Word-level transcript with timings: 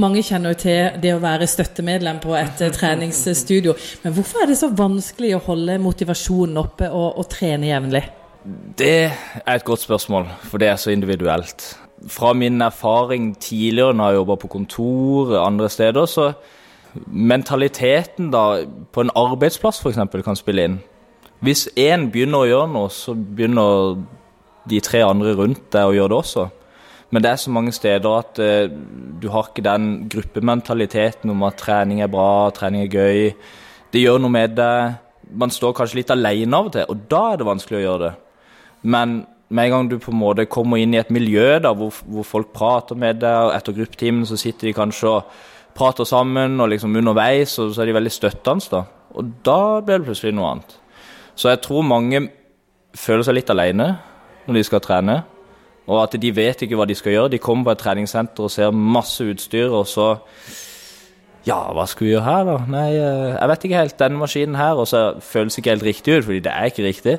Mange 0.00 0.22
kjenner 0.24 0.54
jo 0.54 0.60
til 0.62 1.00
det 1.02 1.12
å 1.12 1.20
være 1.20 1.48
støttemedlem 1.50 2.20
på 2.22 2.32
et 2.38 2.62
eh, 2.64 2.72
treningsstudio. 2.72 3.74
Men 4.04 4.14
hvorfor 4.16 4.42
er 4.42 4.50
det 4.50 4.56
så 4.60 4.70
vanskelig 4.72 5.34
å 5.36 5.42
holde 5.50 5.76
motivasjonen 5.82 6.60
oppe 6.60 6.88
og, 6.88 7.18
og 7.20 7.28
trene 7.32 7.68
jevnlig? 7.68 8.04
Det 8.80 9.10
er 9.10 9.50
et 9.52 9.66
godt 9.66 9.82
spørsmål, 9.82 10.30
for 10.48 10.62
det 10.62 10.70
er 10.70 10.78
så 10.80 10.94
individuelt. 10.94 11.66
Fra 12.08 12.32
min 12.32 12.62
erfaring 12.64 13.34
tidligere 13.36 13.92
når 13.96 14.14
jeg 14.14 14.20
jobba 14.20 14.36
på 14.40 14.52
kontor 14.54 15.34
andre 15.42 15.68
steder, 15.68 16.08
så 16.08 16.30
mentaliteten 17.06 18.30
da 18.32 18.44
på 18.92 19.04
en 19.04 19.12
arbeidsplass 19.16 19.82
f.eks. 19.82 20.00
kan 20.24 20.38
spille 20.38 20.64
inn. 20.64 20.78
Hvis 21.44 21.68
én 21.76 22.08
begynner 22.12 22.44
å 22.44 22.48
gjøre 22.48 22.72
noe, 22.72 22.88
så 22.92 23.12
begynner 23.16 24.00
de 24.68 24.80
tre 24.84 25.04
andre 25.04 25.36
rundt 25.36 25.68
deg 25.72 25.88
å 25.88 25.94
gjøre 25.96 26.12
det 26.12 26.18
også. 26.22 26.48
Men 27.10 27.24
det 27.24 27.30
er 27.32 27.40
så 27.42 27.50
mange 27.50 27.72
steder 27.74 28.18
at 28.20 28.38
eh, 28.42 28.70
du 29.20 29.28
har 29.34 29.50
ikke 29.50 29.66
den 29.66 30.08
gruppementaliteten 30.10 31.32
om 31.32 31.42
at 31.48 31.58
trening 31.58 32.02
er 32.04 32.12
bra, 32.12 32.50
trening 32.54 32.86
er 32.86 32.94
gøy. 32.94 33.32
Det 33.90 34.02
gjør 34.02 34.22
noe 34.22 34.34
med 34.34 34.54
deg. 34.58 35.00
Man 35.40 35.50
står 35.54 35.74
kanskje 35.78 36.00
litt 36.00 36.12
alene 36.14 36.56
av 36.56 36.70
og 36.70 36.74
til, 36.74 36.86
og 36.90 37.04
da 37.10 37.22
er 37.32 37.40
det 37.40 37.48
vanskelig 37.48 37.80
å 37.80 37.84
gjøre 37.84 38.04
det. 38.06 38.12
Men 38.94 39.20
med 39.50 39.66
en 39.66 39.74
gang 39.74 39.88
du 39.90 39.96
på 39.98 40.12
en 40.14 40.20
måte 40.20 40.46
kommer 40.50 40.78
inn 40.78 40.94
i 40.94 41.00
et 41.00 41.10
miljø 41.10 41.58
da, 41.62 41.72
hvor, 41.74 41.94
hvor 42.06 42.26
folk 42.26 42.52
prater 42.54 42.98
med 42.98 43.18
deg, 43.22 43.48
og 43.48 43.54
etter 43.56 43.74
gruppetimen 43.74 44.26
så 44.26 44.38
sitter 44.38 44.70
de 44.70 44.76
kanskje 44.76 45.10
og 45.10 45.40
prater 45.74 46.06
sammen, 46.06 46.58
og 46.62 46.70
liksom 46.70 46.94
underveis, 46.98 47.56
og 47.58 47.74
så 47.74 47.82
er 47.82 47.90
de 47.90 47.96
veldig 47.98 48.14
støttende. 48.14 48.70
da. 48.70 48.84
Og 49.18 49.34
da 49.46 49.80
blir 49.82 49.98
det 49.98 50.06
plutselig 50.06 50.34
noe 50.36 50.54
annet. 50.54 50.76
Så 51.34 51.50
jeg 51.50 51.62
tror 51.64 51.86
mange 51.86 52.28
føler 52.94 53.26
seg 53.26 53.38
litt 53.38 53.50
alene 53.50 53.92
når 54.46 54.58
de 54.58 54.64
skal 54.66 54.82
trene. 54.84 55.20
Og 55.90 55.98
at 56.04 56.14
de 56.22 56.30
vet 56.34 56.62
ikke 56.62 56.78
hva 56.78 56.86
de 56.86 56.94
skal 56.94 57.16
gjøre. 57.16 57.32
De 57.32 57.42
kommer 57.42 57.66
på 57.66 57.74
et 57.74 57.82
treningssenter 57.82 58.46
og 58.46 58.52
ser 58.54 58.70
masse 58.70 59.24
utstyr, 59.26 59.72
og 59.74 59.88
så 59.90 60.14
Ja, 61.48 61.56
hva 61.72 61.86
skal 61.88 62.04
vi 62.04 62.10
gjøre 62.12 62.26
her, 62.26 62.42
da? 62.44 62.56
Nei, 62.68 62.88
eh, 63.00 63.30
jeg 63.32 63.48
vet 63.48 63.62
ikke 63.64 63.78
helt. 63.80 63.94
Denne 63.98 64.20
maskinen 64.20 64.58
her, 64.60 64.76
og 64.76 64.84
så 64.90 65.14
føles 65.24 65.56
ikke 65.56 65.72
helt 65.72 65.86
riktig 65.86 66.18
ut, 66.18 66.26
fordi 66.26 66.42
det 66.44 66.52
er 66.52 66.68
ikke 66.68 66.84
riktig. 66.84 67.14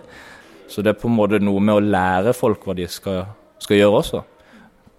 Så 0.70 0.84
det 0.86 0.92
er 0.94 1.00
på 1.02 1.10
en 1.10 1.18
måte 1.18 1.40
noe 1.42 1.60
med 1.60 1.74
å 1.74 1.82
lære 1.82 2.36
folk 2.38 2.62
hva 2.64 2.76
de 2.78 2.86
skal, 2.88 3.26
skal 3.60 3.82
gjøre 3.82 3.98
også. 4.04 4.22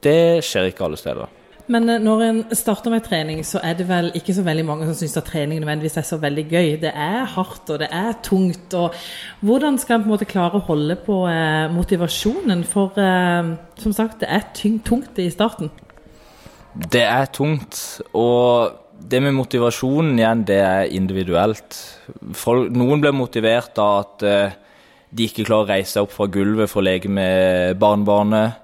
Det 0.03 0.43
skjer 0.43 0.73
ikke 0.73 0.89
alle 0.89 0.99
steder. 0.99 1.31
Men 1.71 1.89
eh, 1.89 2.01
når 2.03 2.25
en 2.27 2.41
starter 2.57 2.91
med 2.91 3.05
trening, 3.07 3.43
så 3.47 3.61
er 3.63 3.77
det 3.79 3.87
vel 3.89 4.11
ikke 4.19 4.35
så 4.35 4.45
veldig 4.47 4.65
mange 4.67 4.89
som 4.89 4.97
syns 4.99 5.17
at 5.21 5.29
trening 5.31 5.63
nødvendigvis 5.63 6.01
er 6.01 6.07
så 6.09 6.19
veldig 6.23 6.45
gøy. 6.51 6.71
Det 6.83 6.91
er 6.91 7.25
hardt, 7.37 7.71
og 7.71 7.79
det 7.83 7.89
er 7.93 8.13
tungt. 8.25 8.75
og 8.75 8.95
Hvordan 9.41 9.79
skal 9.79 10.01
en 10.01 10.05
på 10.05 10.11
en 10.11 10.15
måte 10.17 10.31
klare 10.31 10.59
å 10.59 10.67
holde 10.67 10.99
på 11.07 11.23
eh, 11.31 11.71
motivasjonen? 11.73 12.65
For 12.69 12.99
eh, 12.99 13.55
som 13.83 13.97
sagt, 13.97 14.21
det 14.23 14.31
er 14.31 14.49
tungt 14.55 15.19
i 15.23 15.31
starten. 15.31 15.71
Det 16.73 17.05
er 17.05 17.29
tungt. 17.33 18.01
Og 18.17 18.73
det 19.11 19.21
med 19.23 19.35
motivasjonen 19.37 20.19
igjen, 20.19 20.45
det 20.49 20.59
er 20.63 20.91
individuelt. 20.95 21.79
Folk, 22.39 22.73
noen 22.75 23.03
blir 23.03 23.15
motivert 23.15 23.79
av 23.83 24.03
at 24.03 24.27
eh, 24.27 24.59
de 25.13 25.29
ikke 25.29 25.45
klarer 25.45 25.67
å 25.67 25.73
reise 25.75 25.95
seg 25.95 26.07
opp 26.07 26.15
fra 26.15 26.29
gulvet 26.33 26.71
for 26.71 26.81
å 26.81 26.87
leke 26.87 27.11
med 27.13 27.77
barnebarnet 27.81 28.59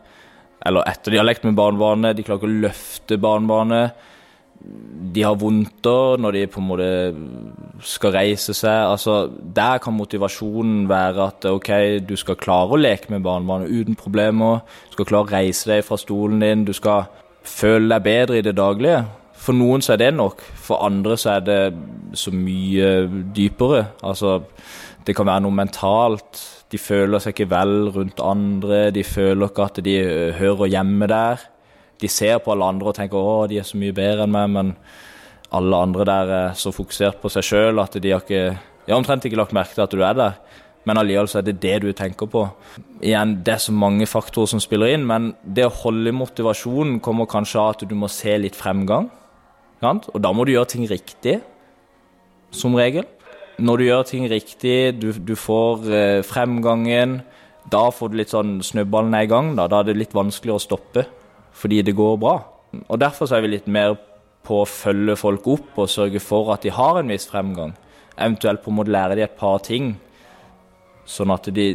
eller 0.66 0.86
etter 0.90 1.14
de 1.14 1.20
har 1.20 1.26
lekt 1.26 1.44
med 1.46 1.56
barnebarnet. 1.58 2.16
De 2.16 2.24
klarer 2.26 2.42
ikke 2.42 2.50
å 2.50 2.62
løfte 2.66 3.18
barnebarnet. 3.22 4.06
De 5.14 5.22
har 5.22 5.36
vondter 5.38 6.18
når 6.18 6.34
de 6.34 6.40
på 6.50 6.58
en 6.58 6.66
måte 6.66 6.88
skal 7.86 8.14
reise 8.16 8.54
seg. 8.56 8.88
Altså, 8.90 9.20
der 9.54 9.78
kan 9.82 9.94
motivasjonen 9.94 10.88
være 10.90 11.28
at 11.30 11.46
ok, 11.46 11.70
du 12.08 12.16
skal 12.18 12.40
klare 12.40 12.74
å 12.74 12.80
leke 12.80 13.12
med 13.14 13.22
barnebarnet 13.26 13.70
uten 13.70 13.98
problemer. 13.98 14.64
Du 14.88 14.98
skal 14.98 15.10
klare 15.12 15.28
å 15.28 15.32
reise 15.36 15.70
deg 15.70 15.86
fra 15.86 16.00
stolen 16.00 16.42
din. 16.42 16.66
Du 16.66 16.74
skal 16.76 17.06
føle 17.46 17.92
deg 17.94 18.04
bedre 18.08 18.40
i 18.40 18.44
det 18.44 18.56
daglige. 18.58 19.04
For 19.38 19.54
noen 19.54 19.84
så 19.84 19.94
er 19.94 20.02
det 20.02 20.12
nok, 20.18 20.42
for 20.58 20.82
andre 20.82 21.14
så 21.16 21.36
er 21.36 21.44
det 21.46 21.62
så 22.18 22.34
mye 22.34 23.06
dypere. 23.34 23.84
Altså, 24.02 24.40
det 25.06 25.14
kan 25.16 25.30
være 25.30 25.46
noe 25.46 25.54
mentalt 25.54 26.42
de 26.72 26.78
føler 26.78 27.22
seg 27.22 27.34
ikke 27.34 27.50
vel 27.50 27.88
rundt 27.94 28.20
andre, 28.20 28.91
de 28.92 29.04
føler 29.04 29.48
ikke 29.48 29.69
at 29.70 29.81
de 29.84 29.97
hører 30.37 30.69
hjemme 30.69 31.09
der. 31.09 31.44
De 31.98 32.09
ser 32.09 32.38
på 32.38 32.53
alle 32.53 32.65
andre 32.65 32.92
og 32.92 32.94
tenker 32.94 33.19
'å, 33.19 33.48
de 33.48 33.59
er 33.59 33.66
så 33.66 33.76
mye 33.76 33.92
bedre 33.92 34.25
enn 34.25 34.32
meg', 34.32 34.50
men 34.50 34.76
alle 35.53 35.76
andre 35.76 36.04
der 36.04 36.26
er 36.28 36.53
så 36.54 36.70
fokusert 36.70 37.20
på 37.22 37.31
seg 37.31 37.42
sjøl 37.42 37.81
at 37.81 37.97
de 38.03 38.10
har 38.10 38.20
ikke 38.20 38.59
de 38.88 38.92
har 38.92 39.03
omtrent 39.03 39.25
ikke 39.25 39.37
lagt 39.37 39.53
merke 39.53 39.75
til 39.75 39.82
at 39.84 39.92
du 39.92 40.00
er 40.00 40.15
der. 40.16 40.32
Men 40.88 40.97
allikevel 40.97 41.28
er 41.37 41.42
det 41.44 41.60
det 41.60 41.82
du 41.82 41.92
tenker 41.92 42.26
på. 42.26 42.48
Igjen, 43.03 43.44
Det 43.44 43.53
er 43.53 43.59
så 43.59 43.72
mange 43.72 44.06
faktorer 44.06 44.48
som 44.48 44.60
spiller 44.60 44.94
inn, 44.94 45.06
men 45.06 45.34
det 45.44 45.66
å 45.66 45.75
holde 45.82 46.10
motivasjonen 46.12 46.98
kommer 47.00 47.26
kanskje 47.26 47.60
av 47.60 47.69
at 47.69 47.88
du 47.88 47.94
må 47.94 48.09
se 48.09 48.38
litt 48.38 48.56
fremgang. 48.56 49.10
Og 49.82 50.22
da 50.22 50.32
må 50.32 50.47
du 50.47 50.53
gjøre 50.53 50.69
ting 50.69 50.88
riktig, 50.88 51.42
som 52.50 52.75
regel 52.75 53.04
når 53.58 53.78
du 53.78 53.84
gjør 53.88 54.06
ting 54.06 54.28
riktig, 54.30 54.78
du, 55.02 55.10
du 55.12 55.34
får 55.38 55.88
eh, 55.91 56.20
fremgangen, 56.26 57.19
da 57.69 57.88
får 57.92 58.10
du 58.10 58.19
litt 58.20 58.32
sånn 58.32 58.58
snøballen 58.64 59.16
er 59.19 59.26
i 59.26 59.30
gang. 59.30 59.54
Da. 59.58 59.66
da 59.70 59.80
er 59.80 59.91
det 59.91 59.98
litt 59.98 60.16
vanskeligere 60.16 60.60
å 60.60 60.66
stoppe 60.69 61.06
fordi 61.58 61.80
det 61.82 61.97
går 61.98 62.20
bra. 62.22 62.36
Og 62.86 63.00
Derfor 63.02 63.32
er 63.34 63.42
vi 63.42 63.56
litt 63.56 63.66
mer 63.66 63.97
på 64.47 64.60
å 64.62 64.68
følge 64.68 65.16
folk 65.18 65.48
opp 65.50 65.80
og 65.82 65.91
sørge 65.91 66.20
for 66.22 66.52
at 66.54 66.62
de 66.62 66.70
har 66.72 67.00
en 67.00 67.10
viss 67.10 67.26
fremgang. 67.28 67.72
Eventuelt 68.14 68.62
på 68.62 68.74
måte 68.74 68.94
lære 68.94 69.16
de 69.18 69.24
et 69.26 69.34
par 69.38 69.58
ting, 69.66 69.97
sånn 71.08 71.32
at 71.34 71.48
de, 71.54 71.72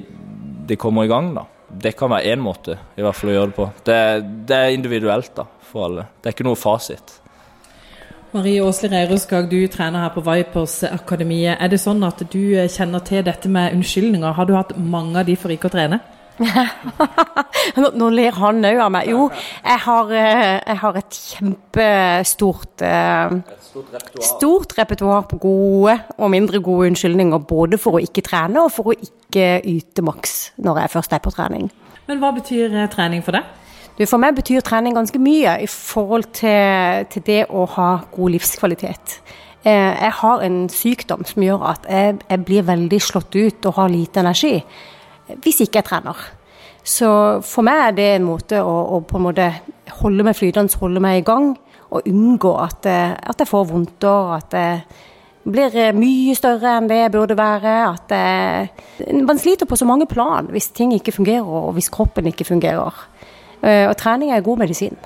de 0.67 0.77
kommer 0.79 1.03
i 1.03 1.11
gang. 1.11 1.33
da. 1.35 1.45
Det 1.67 1.95
kan 1.99 2.13
være 2.13 2.31
én 2.31 2.41
måte 2.43 2.77
i 2.95 3.03
hvert 3.03 3.17
fall 3.17 3.33
å 3.33 3.35
gjøre 3.35 3.51
det 3.51 3.57
på. 3.57 3.67
Det, 3.89 3.99
det 4.47 4.59
er 4.59 4.77
individuelt 4.77 5.33
da, 5.35 5.47
for 5.67 5.89
alle. 5.89 6.07
Det 6.21 6.31
er 6.31 6.37
ikke 6.37 6.47
noe 6.47 6.59
fasit. 6.59 7.17
Marie 8.33 8.61
Åsli 8.65 8.89
Reiruskag, 8.89 9.45
du 9.49 9.67
trener 9.69 10.07
her 10.07 10.09
på 10.15 10.21
Vipers-akademiet. 10.25 11.59
Er 11.61 11.69
det 11.69 11.77
sånn 11.83 12.01
at 12.01 12.23
du 12.33 12.39
eh, 12.57 12.65
kjenner 12.71 13.03
til 13.05 13.21
dette 13.27 13.51
med 13.51 13.75
unnskyldninger? 13.75 14.33
Har 14.33 14.47
du 14.49 14.55
hatt 14.57 14.71
mange 14.73 15.21
av 15.21 15.27
de 15.27 15.35
for 15.37 15.53
ikke 15.53 15.69
å 15.69 15.73
trene? 15.75 15.99
nå, 17.77 17.91
nå 17.93 18.09
ler 18.09 18.33
han 18.41 18.65
òg 18.65 18.81
av 18.87 18.89
meg. 18.95 19.11
Jo, 19.13 19.27
jeg 19.61 19.83
har, 19.85 20.09
eh, 20.17 20.57
jeg 20.65 20.81
har 20.81 20.97
et 21.03 21.19
kjempestort 21.19 22.85
eh, 22.89 23.37
Stort 24.33 24.73
repertoar 24.77 25.29
på 25.29 25.37
gode 25.45 25.99
og 26.17 26.33
mindre 26.33 26.61
gode 26.65 26.89
unnskyldninger. 26.89 27.45
Både 27.45 27.77
for 27.81 27.99
å 27.99 28.01
ikke 28.01 28.25
trene 28.25 28.65
og 28.65 28.73
for 28.73 28.95
å 28.95 28.97
ikke 28.97 29.59
yte 29.61 30.01
maks 30.05 30.55
når 30.57 30.81
jeg 30.81 30.97
først 30.97 31.13
er 31.13 31.21
på 31.21 31.37
trening. 31.37 31.69
Men 32.09 32.17
hva 32.21 32.33
betyr 32.33 32.81
trening 32.93 33.21
for 33.21 33.37
deg? 33.37 33.45
Du, 33.93 34.05
for 34.09 34.17
meg 34.17 34.33
betyr 34.33 34.63
trening 34.65 34.95
ganske 34.97 35.19
mye 35.21 35.59
i 35.61 35.67
forhold 35.69 36.31
til, 36.33 37.05
til 37.13 37.25
det 37.27 37.43
å 37.53 37.67
ha 37.75 37.89
god 38.15 38.33
livskvalitet. 38.33 39.19
Eh, 39.63 39.91
jeg 40.01 40.13
har 40.17 40.41
en 40.43 40.63
sykdom 40.69 41.21
som 41.29 41.43
gjør 41.45 41.67
at 41.69 41.85
jeg, 41.87 42.17
jeg, 42.25 42.41
blir 42.47 42.65
veldig 42.67 42.99
slått 42.99 43.37
ut 43.37 43.67
og 43.69 43.77
har 43.77 43.93
lite 43.93 44.19
energi 44.23 44.57
hvis 45.39 45.61
ikke 45.63 45.79
jeg 45.79 45.87
trener. 45.87 46.17
Så 46.83 47.07
for 47.47 47.63
meg 47.63 47.79
er 47.79 47.93
det 47.95 48.07
en 48.17 48.25
måte 48.27 48.59
å, 48.59 48.73
å 48.97 48.99
på 49.07 49.21
en 49.21 49.27
måte 49.29 49.45
holde 50.01 50.25
meg 50.27 50.35
flytende, 50.35 50.81
holde 50.81 50.99
meg 51.03 51.21
i 51.21 51.23
gang, 51.29 51.53
og 51.93 52.09
unngå 52.09 52.51
at, 52.59 52.89
eh, 52.89 53.13
at 53.13 53.39
jeg 53.39 53.51
får 53.53 53.69
vondter, 53.69 54.33
at 54.39 54.57
jeg 54.57 54.81
blir 55.53 55.95
mye 55.95 56.35
større 56.35 56.75
enn 56.79 56.89
det 56.89 56.97
jeg 56.97 57.13
burde 57.13 57.37
være. 57.39 57.77
At 57.93 58.11
jeg, 58.17 59.21
man 59.21 59.39
sliter 59.39 59.69
på 59.69 59.77
så 59.79 59.87
mange 59.87 60.09
plan 60.09 60.49
hvis 60.51 60.73
ting 60.75 60.91
ikke 60.97 61.15
fungerer, 61.15 61.45
og 61.45 61.77
hvis 61.77 61.93
kroppen 61.93 62.27
ikke 62.33 62.49
fungerer. 62.49 63.05
Eh, 63.63 63.87
og 63.87 63.95
trening 63.97 64.33
er 64.35 64.43
god 64.43 64.63
medisin. 64.65 64.97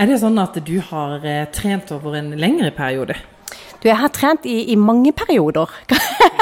Er 0.00 0.08
det 0.08 0.20
sånn 0.22 0.38
at 0.40 0.56
du 0.64 0.76
har 0.90 1.26
eh, 1.26 1.44
trent 1.52 1.90
over 1.92 2.16
en 2.20 2.32
lengre 2.38 2.70
periode? 2.72 3.18
Du, 3.80 3.88
jeg 3.88 3.96
har 3.96 4.12
trent 4.12 4.44
i, 4.48 4.58
i 4.72 4.76
mange 4.76 5.12
perioder. 5.16 5.72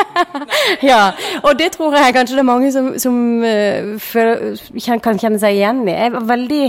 ja, 0.90 1.12
og 1.42 1.54
det 1.58 1.70
tror 1.76 1.94
jeg 1.94 2.14
kanskje 2.14 2.36
det 2.36 2.42
er 2.42 2.48
mange 2.48 2.70
som, 2.74 2.88
som 2.98 3.18
uh, 3.44 3.92
føler, 4.02 4.58
kan 5.04 5.20
kjenne 5.22 5.38
seg 5.38 5.54
igjen 5.54 5.84
i. 5.86 5.94
Jeg 5.94 6.14
var 6.16 6.26
veldig 6.32 6.64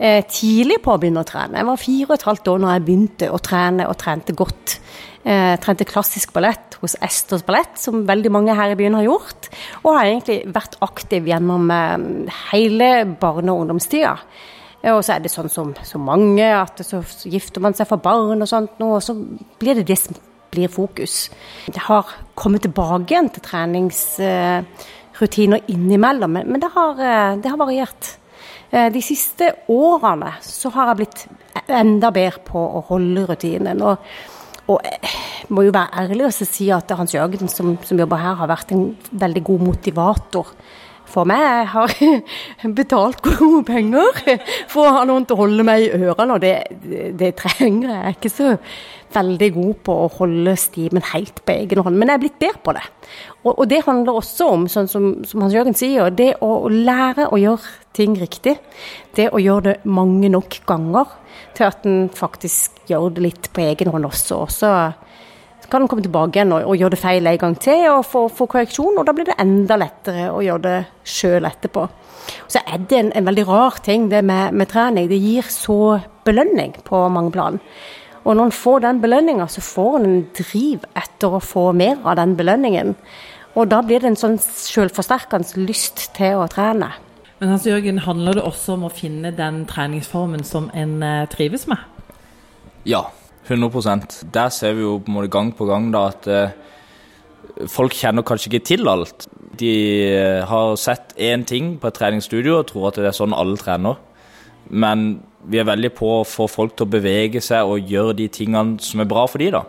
uh, 0.00 0.22
tidlig 0.28 0.80
på 0.84 0.94
å 0.94 1.00
begynne 1.00 1.22
å 1.22 1.28
trene. 1.28 1.60
Jeg 1.60 1.68
var 1.68 1.84
fire 1.84 2.08
og 2.08 2.16
et 2.16 2.28
halvt 2.30 2.52
år 2.52 2.64
når 2.64 2.74
jeg 2.74 2.86
begynte 2.88 3.30
å 3.30 3.44
trene, 3.50 3.88
og 3.88 4.00
trente 4.00 4.36
godt. 4.36 4.80
Eh, 5.20 5.52
trente 5.60 5.84
klassisk 5.84 6.30
ballett 6.32 6.78
hos 6.80 6.94
Esters 7.04 7.42
Ballett, 7.44 7.74
som 7.76 8.06
veldig 8.08 8.30
mange 8.32 8.54
her 8.56 8.72
i 8.72 8.78
byen 8.78 8.94
har 8.96 9.04
gjort. 9.04 9.50
Og 9.82 9.90
har 9.92 10.06
egentlig 10.06 10.38
vært 10.48 10.78
aktiv 10.80 11.28
gjennom 11.28 11.68
eh, 11.74 11.98
hele 12.54 12.88
barne- 13.20 13.52
og 13.52 13.66
ungdomstida. 13.66 14.14
Eh, 14.82 14.94
og 14.94 15.04
så 15.04 15.12
er 15.14 15.20
det 15.20 15.30
sånn 15.32 15.48
som 15.52 15.74
så 15.84 15.98
mange, 16.00 16.40
at 16.40 16.80
så 16.86 17.02
gifter 17.28 17.60
man 17.60 17.74
seg 17.76 17.86
for 17.90 17.98
barn 18.00 18.40
og 18.40 18.48
sånt 18.48 18.70
og 18.80 19.02
så 19.04 19.14
blir 19.60 19.74
det 19.76 19.86
det 19.90 19.98
som 20.00 20.14
blir 20.50 20.68
fokus. 20.72 21.30
Det 21.68 21.80
har 21.84 22.04
kommet 22.34 22.62
tilbake 22.64 23.12
igjen 23.12 23.30
til 23.34 23.42
treningsrutiner 23.44 25.60
innimellom, 25.70 26.32
men 26.40 26.60
det 26.60 26.70
har, 26.74 26.92
eh, 26.96 27.36
det 27.36 27.50
har 27.50 27.56
variert. 27.60 28.16
Eh, 28.70 28.90
de 28.94 29.02
siste 29.02 29.52
årene 29.68 30.36
så 30.46 30.70
har 30.74 30.92
jeg 30.92 31.00
blitt 31.02 31.24
enda 31.70 32.12
bedre 32.14 32.44
på 32.46 32.60
å 32.60 32.84
holde 32.92 33.26
rutinen. 33.30 33.82
og 33.82 33.98
og 34.70 34.84
jeg 34.86 35.48
må 35.50 35.64
jo 35.66 35.72
være 35.74 36.04
ærlig 36.04 36.28
og 36.28 36.36
si 36.36 36.68
at 36.70 36.92
Hans 36.94 37.14
Jørgen 37.14 37.50
som, 37.50 37.72
som, 37.82 37.98
jobber 37.98 38.20
her, 38.22 38.36
har 38.38 38.50
vært 38.50 38.70
en 38.70 38.84
veldig 39.10 39.42
god 39.48 39.64
motivator 39.66 40.52
for 41.10 41.26
meg. 41.26 41.42
Jeg 41.42 41.66
har 41.72 41.94
betalt 42.78 43.18
gode 43.24 43.64
penger 43.66 44.20
for 44.70 44.86
å 44.86 44.94
ha 45.00 45.02
noen 45.08 45.26
til 45.26 45.34
å 45.34 45.42
holde 45.42 45.66
meg 45.66 45.88
i 45.88 45.90
ørene, 45.98 46.36
og 46.36 46.44
det, 46.44 46.54
det 47.18 47.32
trenger 47.40 47.88
jeg. 47.88 47.96
Jeg 47.96 48.12
er 48.12 48.18
ikke 48.18 48.34
så 48.36 48.52
veldig 49.16 49.50
god 49.56 49.74
på 49.88 49.96
å 50.04 50.10
holde 50.20 50.54
stimen 50.60 51.08
helt 51.10 51.42
på 51.42 51.56
egen 51.56 51.82
hånd, 51.82 51.98
men 51.98 52.12
jeg 52.12 52.20
er 52.20 52.24
blitt 52.28 52.40
bedre 52.44 52.64
på 52.68 52.76
det. 52.76 52.84
Og, 53.40 53.54
og 53.54 53.68
det 53.70 53.82
handler 53.86 54.18
også 54.20 54.48
om, 54.52 54.66
sånn 54.68 54.88
som, 54.90 55.10
som 55.24 55.44
Hans 55.44 55.54
Jørgen 55.56 55.76
sier, 55.76 56.10
det 56.12 56.34
å 56.44 56.68
lære 56.68 57.30
å 57.32 57.38
gjøre 57.40 57.94
ting 57.96 58.16
riktig. 58.20 58.58
Det 59.16 59.30
å 59.32 59.40
gjøre 59.40 59.70
det 59.70 59.76
mange 59.88 60.28
nok 60.32 60.60
ganger 60.68 61.16
til 61.56 61.68
at 61.70 61.86
en 61.88 62.02
faktisk 62.12 62.82
gjør 62.90 63.14
det 63.16 63.24
litt 63.24 63.48
på 63.54 63.64
egen 63.64 63.92
hånd 63.94 64.08
også. 64.10 64.42
Og 64.44 64.52
så 64.52 64.74
kan 65.70 65.84
en 65.84 65.88
komme 65.88 66.02
tilbake 66.04 66.36
igjen 66.36 66.52
og, 66.54 66.66
og, 66.66 66.76
gjøre 66.78 66.96
det 66.96 67.00
feil 67.00 67.30
en 67.30 67.40
gang 67.40 67.56
til 67.62 67.86
og 67.92 68.02
få, 68.08 68.24
få, 68.34 68.48
korreksjon, 68.50 68.98
og 68.98 69.06
da 69.06 69.14
blir 69.14 69.28
det 69.28 69.38
enda 69.42 69.78
lettere 69.78 70.28
å 70.34 70.42
gjøre 70.44 70.64
det 70.66 70.78
sjøl 71.06 71.46
etterpå. 71.46 71.86
Så 72.50 72.62
er 72.64 72.82
det 72.90 72.98
en, 72.98 73.12
en, 73.16 73.26
veldig 73.26 73.46
rar 73.48 73.78
ting 73.84 74.08
det 74.10 74.22
med, 74.26 74.54
med, 74.54 74.68
trening. 74.70 75.08
Det 75.10 75.18
gir 75.20 75.46
så 75.50 76.00
belønning 76.26 76.74
på 76.86 77.04
mange 77.12 77.32
plan. 77.34 77.60
Og 78.24 78.36
når 78.36 78.50
en 78.50 78.52
får 78.52 78.82
den 78.84 79.00
belønninga, 79.00 79.46
så 79.48 79.62
får 79.64 79.98
en 79.98 80.08
en 80.10 80.24
driv 80.36 80.84
etter 80.98 81.36
å 81.36 81.40
få 81.42 81.70
mer 81.72 82.00
av 82.04 82.18
den 82.20 82.36
belønningen. 82.36 82.94
Og 83.58 83.70
da 83.70 83.80
blir 83.82 84.02
det 84.02 84.12
en 84.12 84.18
sånn 84.18 84.38
selvforsterkende 84.40 85.64
lyst 85.66 86.10
til 86.16 86.38
å 86.38 86.48
trene. 86.50 86.92
Men 87.40 87.54
Hans 87.54 87.64
Jørgen, 87.66 88.02
handler 88.04 88.36
det 88.36 88.44
også 88.44 88.76
om 88.76 88.84
å 88.84 88.92
finne 88.92 89.32
den 89.32 89.64
treningsformen 89.66 90.44
som 90.44 90.68
en 90.76 91.00
eh, 91.02 91.28
trives 91.32 91.64
med? 91.70 91.80
Ja, 92.84 93.06
100 93.48 94.28
Der 94.32 94.50
ser 94.50 94.74
vi 94.76 94.84
jo 94.84 94.98
på 95.00 95.10
en 95.10 95.16
måte 95.16 95.32
gang 95.32 95.52
på 95.56 95.66
gang 95.66 95.88
da 95.90 96.10
at 96.12 96.28
eh, 96.28 96.52
folk 97.66 97.96
kjenner 97.96 98.22
kanskje 98.22 98.52
ikke 98.52 98.66
til 98.68 98.88
alt. 98.88 99.26
De 99.58 99.72
eh, 100.12 100.44
har 100.46 100.76
sett 100.76 101.16
én 101.16 101.44
ting 101.44 101.78
på 101.80 101.88
et 101.88 101.96
treningsstudio 101.96 102.60
og 102.60 102.68
tror 102.68 102.90
at 102.90 103.00
det 103.00 103.08
er 103.08 103.16
sånn 103.16 103.34
alle 103.34 103.56
trener. 103.56 103.96
Men 104.70 105.20
vi 105.50 105.60
er 105.60 105.68
veldig 105.68 105.92
på 105.96 106.10
å 106.20 106.26
få 106.28 106.46
folk 106.50 106.76
til 106.76 106.86
å 106.86 106.94
bevege 106.94 107.42
seg 107.44 107.68
og 107.68 107.90
gjøre 107.90 108.18
de 108.20 108.28
tingene 108.32 108.80
som 108.84 109.02
er 109.02 109.08
bra 109.10 109.26
for 109.30 109.42
de 109.42 109.50
da, 109.54 109.64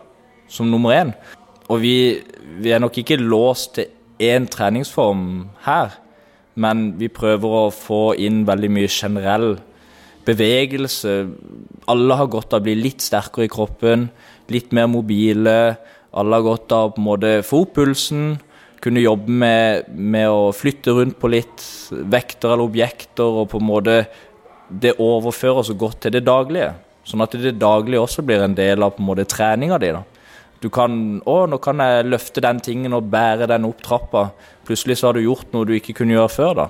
som 0.50 0.70
nummer 0.70 0.94
én. 0.94 1.12
Og 1.72 1.82
vi, 1.82 1.96
vi 2.62 2.72
er 2.74 2.82
nok 2.82 2.98
ikke 3.02 3.20
låst 3.20 3.76
til 3.78 3.90
én 4.22 4.46
treningsform 4.50 5.48
her, 5.66 5.96
men 6.54 6.92
vi 7.00 7.08
prøver 7.12 7.58
å 7.62 7.74
få 7.74 8.12
inn 8.20 8.42
veldig 8.46 8.70
mye 8.76 8.90
generell 8.92 9.54
bevegelse. 10.26 11.14
Alle 11.90 12.18
har 12.18 12.30
godt 12.30 12.54
av 12.54 12.62
å 12.62 12.66
bli 12.66 12.76
litt 12.78 13.02
sterkere 13.02 13.48
i 13.48 13.52
kroppen, 13.52 14.10
litt 14.52 14.74
mer 14.76 14.90
mobile. 14.92 15.74
Alle 16.12 16.38
har 16.38 16.46
godt 16.46 16.74
av 16.76 16.92
på 16.92 17.00
en 17.00 17.08
måte 17.08 17.32
få 17.46 17.64
opp 17.64 17.74
pulsen, 17.78 18.36
kunne 18.82 19.02
jobbe 19.02 19.30
med, 19.30 19.88
med, 19.94 20.28
å 20.28 20.50
flytte 20.54 20.94
rundt 20.96 21.18
på 21.22 21.30
litt 21.32 21.64
vekter 21.90 22.52
eller 22.52 22.66
objekter, 22.66 23.40
og 23.42 23.48
på 23.52 23.62
en 23.62 23.68
måte 23.68 23.96
det 24.80 24.96
overfører 24.98 25.66
så 25.68 25.76
godt 25.78 26.00
til 26.04 26.16
det 26.16 26.24
daglige. 26.26 26.72
Sånn 27.04 27.22
at 27.24 27.34
det 27.34 27.58
daglige 27.60 28.02
også 28.02 28.22
blir 28.26 28.44
en 28.44 28.56
del 28.56 28.82
av 28.82 28.94
på 28.96 29.02
en 29.02 29.08
måte 29.10 29.26
treninga 29.28 29.78
di. 29.82 29.92
Du 30.62 30.68
kan 30.70 31.20
'Å, 31.26 31.46
nå 31.50 31.58
kan 31.58 31.78
jeg 31.78 32.06
løfte 32.06 32.40
den 32.40 32.60
tingen 32.60 32.92
og 32.94 33.10
bære 33.10 33.48
den 33.48 33.64
opp 33.64 33.82
trappa'. 33.82 34.30
Plutselig 34.64 34.98
så 34.98 35.08
har 35.08 35.14
du 35.14 35.20
gjort 35.20 35.52
noe 35.52 35.66
du 35.66 35.72
ikke 35.74 35.94
kunne 35.94 36.14
gjøre 36.14 36.28
før. 36.28 36.54
da. 36.54 36.68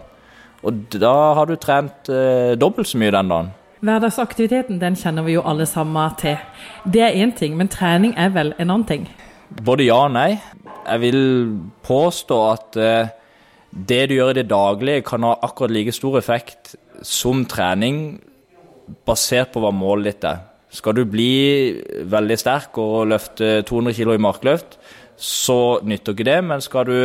Og 0.65 0.73
da 0.91 1.35
har 1.35 1.47
du 1.47 1.57
trent 1.57 2.09
eh, 2.09 2.55
dobbelt 2.57 2.89
så 2.89 2.99
mye 2.99 3.11
den 3.11 3.29
dagen. 3.29 3.51
Hverdagsaktiviteten 3.83 4.79
den 4.81 4.95
kjenner 4.95 5.25
vi 5.27 5.35
jo 5.35 5.43
alle 5.43 5.67
sammen 5.67 6.15
til. 6.17 6.37
Det 6.87 7.03
er 7.03 7.19
én 7.19 7.35
ting, 7.37 7.57
men 7.57 7.69
trening 7.69 8.15
er 8.17 8.31
vel 8.31 8.55
en 8.59 8.71
annen 8.71 8.87
ting? 8.87 9.09
Både 9.51 9.85
ja 9.85 10.05
og 10.07 10.13
nei. 10.13 10.41
Jeg 10.87 11.01
vil 11.01 11.59
påstå 11.83 12.39
at 12.53 12.77
eh, 12.77 13.11
det 13.73 14.03
du 14.11 14.17
gjør 14.19 14.35
i 14.35 14.41
det 14.43 14.51
daglige, 14.51 15.05
kan 15.07 15.25
ha 15.25 15.37
akkurat 15.43 15.73
like 15.73 15.95
stor 15.97 16.19
effekt 16.21 16.75
som 17.03 17.47
trening, 17.49 18.21
basert 19.07 19.53
på 19.55 19.63
hva 19.63 19.73
målet 19.73 20.13
ditt 20.13 20.27
er. 20.29 20.43
Skal 20.73 20.97
du 20.97 21.05
bli 21.09 21.81
veldig 22.09 22.37
sterk 22.41 22.77
og 22.81 23.11
løfte 23.13 23.61
200 23.69 23.97
kg 23.97 24.17
i 24.17 24.25
markløft, 24.25 24.79
så 25.17 25.79
nytter 25.85 26.17
ikke 26.17 26.29
det. 26.29 26.39
Men 26.45 26.65
skal 26.65 26.89
du 26.89 26.99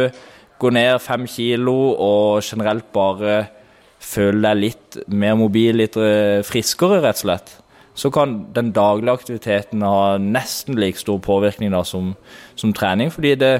gå 0.59 0.71
ned 0.73 0.99
fem 1.03 1.27
kilo 1.29 1.75
og 1.93 2.43
generelt 2.43 2.87
bare 2.95 3.45
føle 4.03 4.41
deg 4.43 4.61
litt 4.61 4.99
mer 5.09 5.35
mobil, 5.39 5.81
litt 5.81 5.97
eh, 5.99 6.43
friskere, 6.45 7.01
rett 7.03 7.19
og 7.19 7.25
slett, 7.25 7.53
så 7.97 8.11
kan 8.13 8.37
den 8.53 8.71
daglige 8.75 9.15
aktiviteten 9.17 9.81
ha 9.81 10.17
nesten 10.21 10.77
like 10.77 11.01
stor 11.01 11.17
påvirkning 11.23 11.73
da, 11.73 11.81
som, 11.85 12.13
som, 12.55 12.73
trening. 12.77 13.09
Fordi 13.13 13.33
det, 13.41 13.53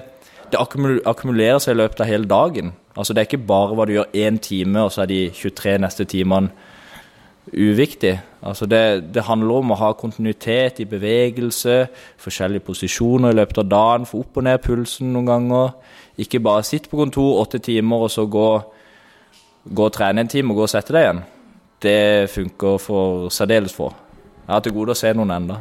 det 0.54 0.62
akkumulerer 0.62 1.60
seg 1.64 1.74
i 1.74 1.80
løpet 1.82 2.04
av 2.06 2.12
hele 2.12 2.30
dagen. 2.30 2.76
Altså 2.98 3.14
Det 3.14 3.22
er 3.22 3.30
ikke 3.30 3.46
bare 3.48 3.76
hva 3.78 3.86
du 3.86 3.94
gjør 3.94 4.16
én 4.16 4.40
time, 4.42 4.82
og 4.84 4.92
så 4.92 5.04
er 5.04 5.12
de 5.12 5.20
23 5.30 5.78
neste 5.84 6.06
timene 6.10 6.50
uviktig. 7.54 8.20
Altså 8.42 8.66
det, 8.66 9.14
det, 9.14 9.24
handler 9.24 9.62
om 9.62 9.72
å 9.72 9.80
ha 9.80 9.92
kontinuitet 9.98 10.82
i 10.84 10.88
bevegelse, 10.90 11.88
forskjellige 12.20 12.66
posisjoner 12.68 13.32
i 13.32 13.38
løpet 13.38 13.62
av 13.64 13.70
dagen, 13.72 14.08
få 14.10 14.24
opp 14.26 14.40
og 14.40 14.48
ned 14.48 14.60
pulsen 14.64 15.14
noen 15.14 15.30
ganger. 15.30 15.70
Ikke 16.18 16.42
bare 16.44 16.66
sitte 16.68 16.90
på 16.92 17.00
kontor 17.00 17.42
åtte 17.44 17.62
timer 17.64 18.08
og 18.08 18.12
så 18.12 18.26
gå, 18.26 18.50
gå 19.64 19.88
og 19.88 19.96
trene 19.96 20.26
en 20.26 20.32
time 20.32 20.54
og 20.54 20.62
gå 20.62 20.68
og 20.68 20.74
sette 20.74 20.96
deg 20.96 21.06
igjen. 21.06 21.24
Det 21.84 22.02
funker 22.34 22.82
for 22.82 23.32
særdeles 23.34 23.76
få. 23.78 23.92
Jeg 24.48 24.54
har 24.54 24.66
til 24.66 24.76
gode 24.76 24.96
å 24.96 24.98
se 24.98 25.14
noen 25.14 25.36
ennå. 25.36 25.60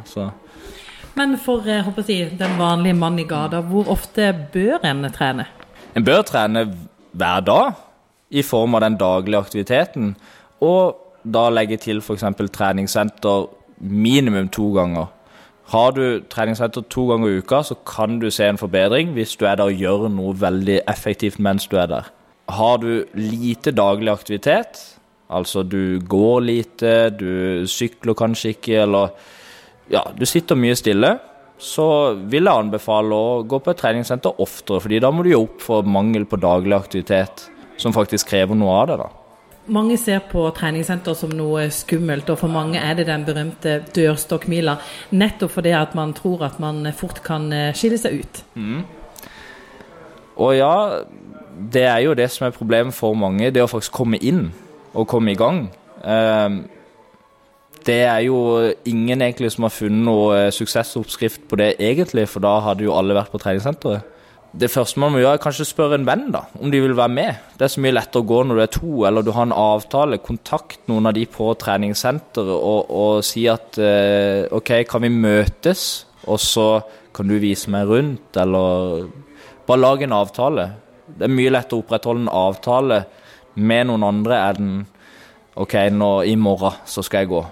Men 1.17 1.37
for 1.41 1.65
jeg 1.67 1.85
å 1.87 2.03
si, 2.05 2.19
den 2.39 2.59
vanlige 2.59 2.97
mann 2.97 3.17
i 3.19 3.25
gata, 3.27 3.61
hvor 3.65 3.89
ofte 3.93 4.31
bør 4.53 4.85
en 4.87 5.07
trene? 5.13 5.47
En 5.97 6.05
bør 6.05 6.23
trene 6.25 6.67
hver 7.17 7.43
dag 7.45 7.75
i 8.29 8.43
form 8.43 8.75
av 8.75 8.83
den 8.85 8.97
daglige 8.99 9.41
aktiviteten. 9.41 10.15
Og 10.61 10.97
da 11.23 11.47
legge 11.51 11.77
til 11.81 12.01
f.eks. 12.01 12.25
treningssenter 12.53 13.47
minimum 13.79 14.49
to 14.49 14.71
ganger. 14.75 15.07
Har 15.67 15.91
du 15.91 16.21
treningssenter 16.31 16.85
to 16.89 17.07
ganger 17.09 17.27
i 17.27 17.39
uka, 17.41 17.61
så 17.63 17.75
kan 17.87 18.19
du 18.19 18.29
se 18.31 18.47
en 18.47 18.59
forbedring 18.59 19.11
hvis 19.15 19.35
du 19.35 19.45
er 19.45 19.57
der 19.59 19.67
og 19.67 19.81
gjør 19.81 20.07
noe 20.13 20.35
veldig 20.39 20.81
effektivt 20.87 21.41
mens 21.43 21.67
du 21.67 21.75
er 21.77 21.89
der. 21.91 22.11
Har 22.47 22.77
du 22.79 23.03
lite 23.13 23.73
daglig 23.75 24.13
aktivitet, 24.13 24.79
altså 25.29 25.63
du 25.67 25.99
går 25.99 26.39
lite, 26.39 27.09
du 27.09 27.67
sykler 27.67 28.15
kanskje 28.15 28.53
ikke, 28.55 28.85
eller 28.85 29.11
ja, 29.91 30.05
du 30.15 30.23
sitter 30.25 30.55
mye 30.55 30.75
stille, 30.79 31.17
så 31.57 32.13
vil 32.29 32.45
jeg 32.45 32.63
anbefale 32.65 33.17
å 33.17 33.37
gå 33.49 33.59
på 33.63 33.73
et 33.73 33.79
treningssenter 33.81 34.41
oftere, 34.43 34.81
fordi 34.83 34.99
da 35.01 35.09
må 35.13 35.25
du 35.25 35.31
jo 35.31 35.45
opp 35.47 35.63
for 35.65 35.87
mangel 35.87 36.27
på 36.29 36.39
daglig 36.41 36.77
aktivitet, 36.77 37.47
som 37.81 37.95
faktisk 37.95 38.29
krever 38.29 38.57
noe 38.57 38.75
av 38.81 38.91
det. 38.91 38.99
da. 39.01 39.09
Mange 39.73 39.97
ser 39.99 40.21
på 40.29 40.45
treningssenter 40.55 41.17
som 41.17 41.33
noe 41.35 41.65
skummelt, 41.73 42.29
og 42.31 42.39
for 42.39 42.53
mange 42.53 42.79
er 42.79 42.95
det 42.95 43.07
den 43.09 43.25
berømte 43.27 43.81
dørstokkmila. 43.95 44.77
Nettopp 45.17 45.57
fordi 45.57 45.73
at 45.75 45.97
man 45.97 46.13
tror 46.15 46.45
at 46.47 46.61
man 46.63 46.85
fort 46.95 47.19
kan 47.25 47.49
eh, 47.51 47.73
skille 47.75 47.99
seg 47.99 48.21
ut. 48.21 48.39
Mm. 48.55 48.85
Og 50.37 50.53
ja, 50.55 51.03
det 51.73 51.83
er 51.89 51.99
jo 52.05 52.15
det 52.15 52.29
som 52.31 52.47
er 52.47 52.55
problemet 52.55 52.95
for 52.95 53.17
mange, 53.17 53.49
det 53.51 53.65
å 53.65 53.69
faktisk 53.69 53.97
komme 53.97 54.21
inn 54.21 54.51
og 54.93 55.09
komme 55.09 55.33
i 55.33 55.39
gang. 55.39 55.65
Um, 56.05 56.61
det 57.87 58.01
er 58.03 58.21
jo 58.27 58.37
ingen 58.89 59.23
egentlig 59.23 59.53
som 59.53 59.65
har 59.67 59.73
funnet 59.73 60.05
noe 60.07 60.27
eh, 60.35 60.53
suksessoppskrift 60.55 61.47
på 61.49 61.59
det 61.59 61.73
egentlig, 61.79 62.27
for 62.29 62.43
da 62.43 62.57
hadde 62.65 62.85
jo 62.87 62.95
alle 62.97 63.15
vært 63.17 63.33
på 63.33 63.41
treningssenteret 63.41 64.13
det 64.57 64.69
første 64.71 64.99
man 65.01 65.13
må 65.13 65.21
gjøre, 65.21 65.37
er 65.37 65.43
kanskje 65.43 65.67
spørre 65.67 65.97
en 65.99 66.07
venn 66.07 66.27
da, 66.33 66.45
om 66.57 66.71
de 66.71 66.79
vil 66.81 66.95
være 66.97 67.13
med. 67.13 67.41
Det 67.57 67.67
er 67.67 67.73
så 67.73 67.81
mye 67.83 67.93
lettere 67.93 68.23
å 68.23 68.27
gå 68.27 68.39
når 68.47 68.57
du 68.57 68.63
er 68.63 68.71
to, 68.73 68.91
eller 69.09 69.25
du 69.25 69.31
har 69.35 69.47
en 69.47 69.55
avtale. 69.55 70.21
Kontakt 70.23 70.87
noen 70.89 71.09
av 71.09 71.15
de 71.17 71.25
på 71.29 71.51
treningssenteret 71.61 72.53
og, 72.55 72.89
og, 72.89 73.21
si 73.27 73.45
at 73.51 73.77
eh, 73.81 74.47
OK, 74.55 74.73
kan 74.89 75.03
vi 75.03 75.11
møtes, 75.13 75.83
og 76.25 76.41
så 76.41 76.67
kan 77.15 77.29
du 77.29 77.37
vise 77.41 77.71
meg 77.73 77.91
rundt, 77.91 78.39
eller 78.39 79.07
bare 79.67 79.83
lage 79.83 80.07
en 80.07 80.17
avtale. 80.17 80.69
Det 81.07 81.27
er 81.27 81.37
mye 81.37 81.53
lettere 81.53 81.79
å 81.79 81.85
opprettholde 81.85 82.25
en 82.25 82.35
avtale 82.47 83.03
med 83.57 83.89
noen 83.89 84.05
andre 84.07 84.41
enn 84.49 84.75
OK, 85.57 85.79
nå 85.93 86.11
i 86.29 86.35
morgen 86.39 86.83
så 86.85 87.05
skal 87.05 87.25
jeg 87.25 87.33
gå. 87.33 87.45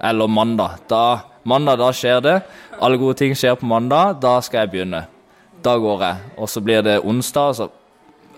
Eller 0.00 0.28
mandag. 0.28 0.80
Da, 0.88 1.20
mandag, 1.42 1.80
da 1.80 1.90
skjer 1.92 2.20
det. 2.24 2.36
Alle 2.80 3.00
gode 3.00 3.18
ting 3.20 3.34
skjer 3.36 3.58
på 3.60 3.68
mandag. 3.68 4.18
Da 4.22 4.38
skal 4.44 4.64
jeg 4.64 4.72
begynne. 4.74 5.04
Da 5.64 5.76
går 5.80 6.06
jeg. 6.06 6.30
Og 6.40 6.48
så 6.48 6.62
blir 6.64 6.84
det 6.86 7.00
onsdag, 7.04 7.56
så 7.58 7.68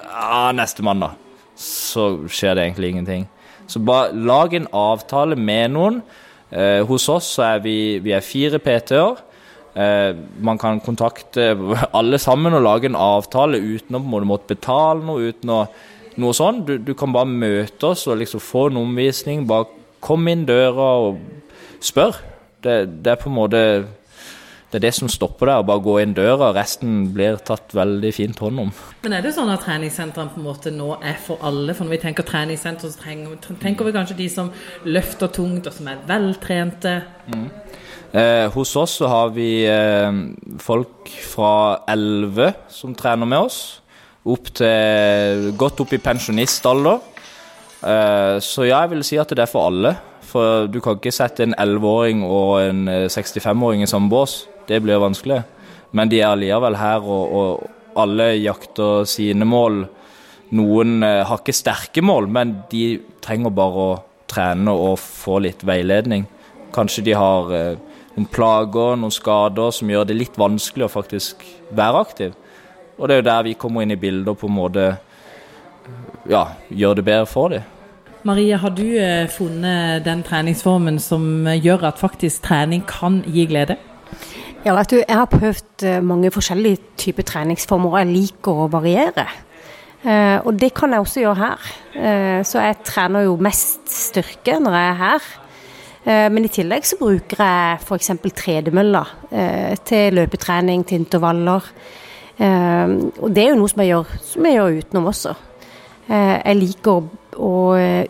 ja, 0.02 0.50
neste 0.56 0.82
mandag. 0.82 1.18
Så 1.58 2.26
skjer 2.26 2.58
det 2.58 2.66
egentlig 2.66 2.92
ingenting. 2.92 3.28
Så 3.70 3.80
bare 3.80 4.12
lag 4.12 4.54
en 4.54 4.66
avtale 4.74 5.38
med 5.38 5.76
noen. 5.76 6.02
Eh, 6.50 6.82
hos 6.86 7.08
oss 7.08 7.30
så 7.36 7.46
er 7.54 7.62
vi, 7.64 7.76
vi 8.02 8.12
er 8.12 8.26
fire 8.26 8.58
PT-er. 8.60 9.22
Eh, 9.72 10.10
man 10.44 10.58
kan 10.60 10.82
kontakte 10.84 11.52
alle 11.98 12.18
sammen 12.20 12.58
og 12.58 12.66
lage 12.66 12.90
en 12.90 12.98
avtale 12.98 13.62
uten 13.62 13.96
å 13.96 14.02
på 14.02 14.24
måtte 14.28 14.56
betale 14.56 15.06
noe. 15.06 15.30
uten 15.30 15.54
å 15.54 15.62
noe 16.20 16.36
sånn. 16.36 16.64
Du, 16.66 16.74
du, 16.78 16.92
kan 16.98 17.12
bare 17.14 17.28
møte 17.28 17.92
oss 17.92 18.04
og 18.10 18.18
liksom 18.20 18.42
få 18.42 18.66
en 18.70 18.82
omvisning. 18.82 19.46
Bare 19.48 19.70
kom 20.02 20.26
inn 20.28 20.44
døra 20.48 20.88
og 21.06 21.22
spør. 21.82 22.22
Det, 22.62 22.76
det 23.02 23.12
er 23.12 23.20
på 23.20 23.30
en 23.30 23.36
måte 23.36 23.60
det 24.72 24.78
er 24.78 24.86
det 24.86 24.94
som 24.96 25.08
stopper 25.12 25.50
der, 25.50 25.64
bare 25.68 25.82
gå 25.84 25.98
inn 26.00 26.14
døra. 26.16 26.46
Resten 26.56 27.10
blir 27.12 27.36
tatt 27.44 27.74
veldig 27.76 28.08
fint 28.16 28.38
hånd 28.40 28.60
om. 28.62 28.70
Men 29.04 29.18
er 29.18 29.26
det 29.26 29.34
sånn 29.36 29.50
at 29.52 29.60
treningssentrene 29.66 30.32
på 30.32 30.40
en 30.40 30.46
måte 30.46 30.70
nå 30.72 30.94
er 31.04 31.18
for 31.20 31.44
alle? 31.44 31.74
For 31.76 31.84
når 31.84 31.98
vi 31.98 31.98
tenker 32.06 32.24
treningssenter, 32.24 32.88
så 32.88 33.58
tenker 33.60 33.84
vi 33.84 33.92
kanskje 33.92 34.16
de 34.16 34.30
som 34.32 34.48
løfter 34.88 35.28
tungt, 35.36 35.68
og 35.68 35.76
som 35.76 35.90
er 35.92 36.00
veltrente. 36.08 36.94
Mm. 37.28 37.44
Eh, 38.16 38.46
hos 38.54 38.72
oss 38.80 38.96
så 39.02 39.10
har 39.12 39.34
vi 39.36 39.50
eh, 39.68 40.08
folk 40.64 41.12
fra 41.34 41.52
11 41.92 42.54
som 42.72 42.96
trener 42.96 43.28
med 43.28 43.44
oss, 43.50 43.60
opp 44.24 44.54
til 44.56 45.50
godt 45.60 45.84
opp 45.84 45.92
i 45.92 46.00
pensjonistalder. 46.00 46.96
Eh, 47.84 48.38
så 48.40 48.64
ja, 48.70 48.80
jeg 48.86 48.94
vil 48.94 49.04
si 49.04 49.20
at 49.20 49.36
det 49.36 49.44
er 49.44 49.52
for 49.52 49.68
alle. 49.68 49.98
For 50.32 50.66
du 50.72 50.80
kan 50.80 50.96
ikke 50.96 51.12
sette 51.12 51.44
en 51.44 51.54
11-åring 51.60 52.22
og 52.24 52.62
en 52.62 52.86
65-åring 52.88 53.82
eh, 53.82 53.86
i 53.86 53.90
samme 53.90 54.08
bås 54.12 54.42
det 54.68 54.80
blir 54.80 55.02
vanskelig. 55.02 55.42
Men 55.92 56.08
de 56.08 56.22
er 56.22 56.32
allikevel 56.32 56.78
her, 56.80 57.04
og, 57.04 57.32
og 57.36 57.98
alle 58.00 58.32
jakter 58.40 59.04
sine 59.08 59.46
mål. 59.48 59.82
Noen 60.56 61.02
eh, 61.04 61.22
har 61.28 61.40
ikke 61.40 61.56
sterke 61.56 62.04
mål, 62.04 62.28
men 62.32 62.56
de 62.72 63.00
trenger 63.24 63.54
bare 63.54 63.86
å 63.86 63.96
trene 64.32 64.72
og 64.72 64.98
få 65.00 65.40
litt 65.44 65.64
veiledning. 65.68 66.26
Kanskje 66.72 67.04
de 67.08 67.16
har 67.18 67.52
eh, 67.56 67.80
noen 68.16 68.28
plager, 68.32 68.96
noen 69.00 69.12
skader 69.12 69.74
som 69.74 69.92
gjør 69.92 70.08
det 70.08 70.18
litt 70.18 70.40
vanskelig 70.40 70.88
å 70.88 70.92
faktisk 70.92 71.44
være 71.76 72.04
aktiv. 72.06 72.38
Og 72.98 73.08
det 73.08 73.16
er 73.16 73.22
jo 73.22 73.28
der 73.28 73.46
vi 73.48 73.58
kommer 73.58 73.84
inn 73.84 73.94
i 73.94 74.00
bildet 74.00 74.32
og 74.32 74.40
på 74.40 74.48
en 74.48 74.56
måte 74.56 74.88
ja, 76.30 76.46
gjør 76.70 77.00
det 77.00 77.08
bedre 77.08 77.28
for 77.28 77.52
dem. 77.52 77.71
Marie, 78.22 78.54
har 78.54 78.70
du 78.70 78.84
eh, 79.02 79.26
funnet 79.26 80.04
den 80.06 80.20
treningsformen 80.22 81.00
som 81.02 81.48
gjør 81.58 81.88
at 81.88 81.98
faktisk 81.98 82.44
trening 82.46 82.84
kan 82.86 83.18
gi 83.26 83.48
glede? 83.50 83.74
Ja, 84.62 84.76
vet 84.76 84.92
du, 84.92 85.00
Jeg 85.00 85.18
har 85.18 85.26
prøvd 85.26 85.86
eh, 85.90 86.02
mange 86.06 86.30
forskjellige 86.30 86.78
typer 87.02 87.26
treningsformer, 87.26 87.90
og 87.90 87.98
jeg 87.98 88.12
liker 88.12 88.62
å 88.62 88.68
variere. 88.70 89.26
Eh, 90.06 90.38
og 90.38 90.54
det 90.54 90.70
kan 90.74 90.94
jeg 90.94 91.02
også 91.02 91.24
gjøre 91.24 91.40
her. 91.40 91.72
Eh, 91.98 92.40
så 92.46 92.62
jeg 92.62 92.78
trener 92.86 93.26
jo 93.26 93.34
mest 93.42 93.90
styrke 93.90 94.60
når 94.62 94.78
jeg 94.78 94.92
er 94.92 95.00
her. 95.02 95.30
Eh, 96.04 96.28
men 96.30 96.46
i 96.46 96.54
tillegg 96.60 96.86
så 96.86 97.02
bruker 97.02 97.42
jeg 97.42 97.82
f.eks. 97.82 98.12
tredemølla 98.38 99.02
eh, 99.30 99.74
til 99.82 100.14
løpetrening, 100.20 100.86
til 100.86 101.02
intervaller. 101.02 101.72
Eh, 102.38 103.00
og 103.18 103.34
det 103.34 103.48
er 103.48 103.56
jo 103.56 103.62
noe 103.64 103.74
som 103.74 103.82
jeg 103.82 103.96
gjør, 103.96 104.14
som 104.30 104.46
jeg 104.46 104.60
gjør 104.60 104.78
utenom 104.78 105.10
også. 105.10 105.34
Jeg 106.08 106.56
liker 106.58 107.04
å 107.38 107.50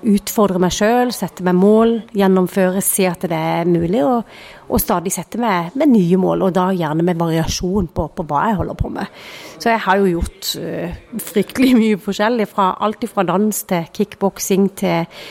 utfordre 0.09 0.59
meg 0.59 0.73
sjøl, 0.75 1.13
sette 1.15 1.45
meg 1.47 1.55
mål, 1.55 1.93
gjennomføre, 2.17 2.81
se 2.83 3.05
at 3.07 3.27
det 3.31 3.39
er 3.39 3.69
mulig. 3.69 4.01
og 4.03 4.25
og 4.73 4.81
stadig 4.81 5.13
sette 5.13 5.41
meg 5.41 5.75
med 5.79 5.93
nye 5.93 6.19
mål, 6.21 6.47
og 6.47 6.57
da 6.57 6.71
gjerne 6.73 7.05
med 7.05 7.21
variasjon 7.21 7.91
på, 7.93 8.09
på, 8.17 8.25
hva 8.29 8.47
jeg 8.49 8.59
holder 8.61 8.79
på 8.79 8.91
med. 8.95 9.23
Så 9.61 9.73
jeg 9.73 9.83
har 9.85 10.01
jo 10.01 10.11
gjort 10.15 10.53
uh, 10.63 10.99
fryktelig 11.21 11.73
mye 11.81 12.01
forskjellig, 12.01 12.49
fra 12.51 12.73
alt 12.85 13.05
fra 13.11 13.27
dans 13.29 13.63
til 13.69 13.89
kickboksing 13.97 14.71
til 14.81 15.25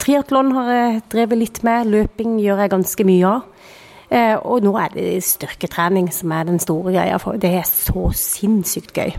triatlon 0.00 0.54
har 0.56 0.70
jeg 0.74 1.02
drevet 1.12 1.42
litt 1.42 1.62
med, 1.66 1.90
løping 1.92 2.38
gjør 2.42 2.64
jeg 2.64 2.74
ganske 2.74 3.06
mye 3.06 3.34
av. 3.34 3.66
Uh, 4.10 4.36
og 4.42 4.64
nå 4.66 4.74
er 4.80 4.94
det 4.96 5.10
styrketrening 5.22 6.10
som 6.14 6.32
er 6.34 6.48
den 6.48 6.58
store 6.62 6.96
greia, 6.96 7.20
for 7.22 7.38
det 7.38 7.52
er 7.60 7.68
så 7.68 8.08
sinnssykt 8.16 8.96
gøy. 8.96 9.14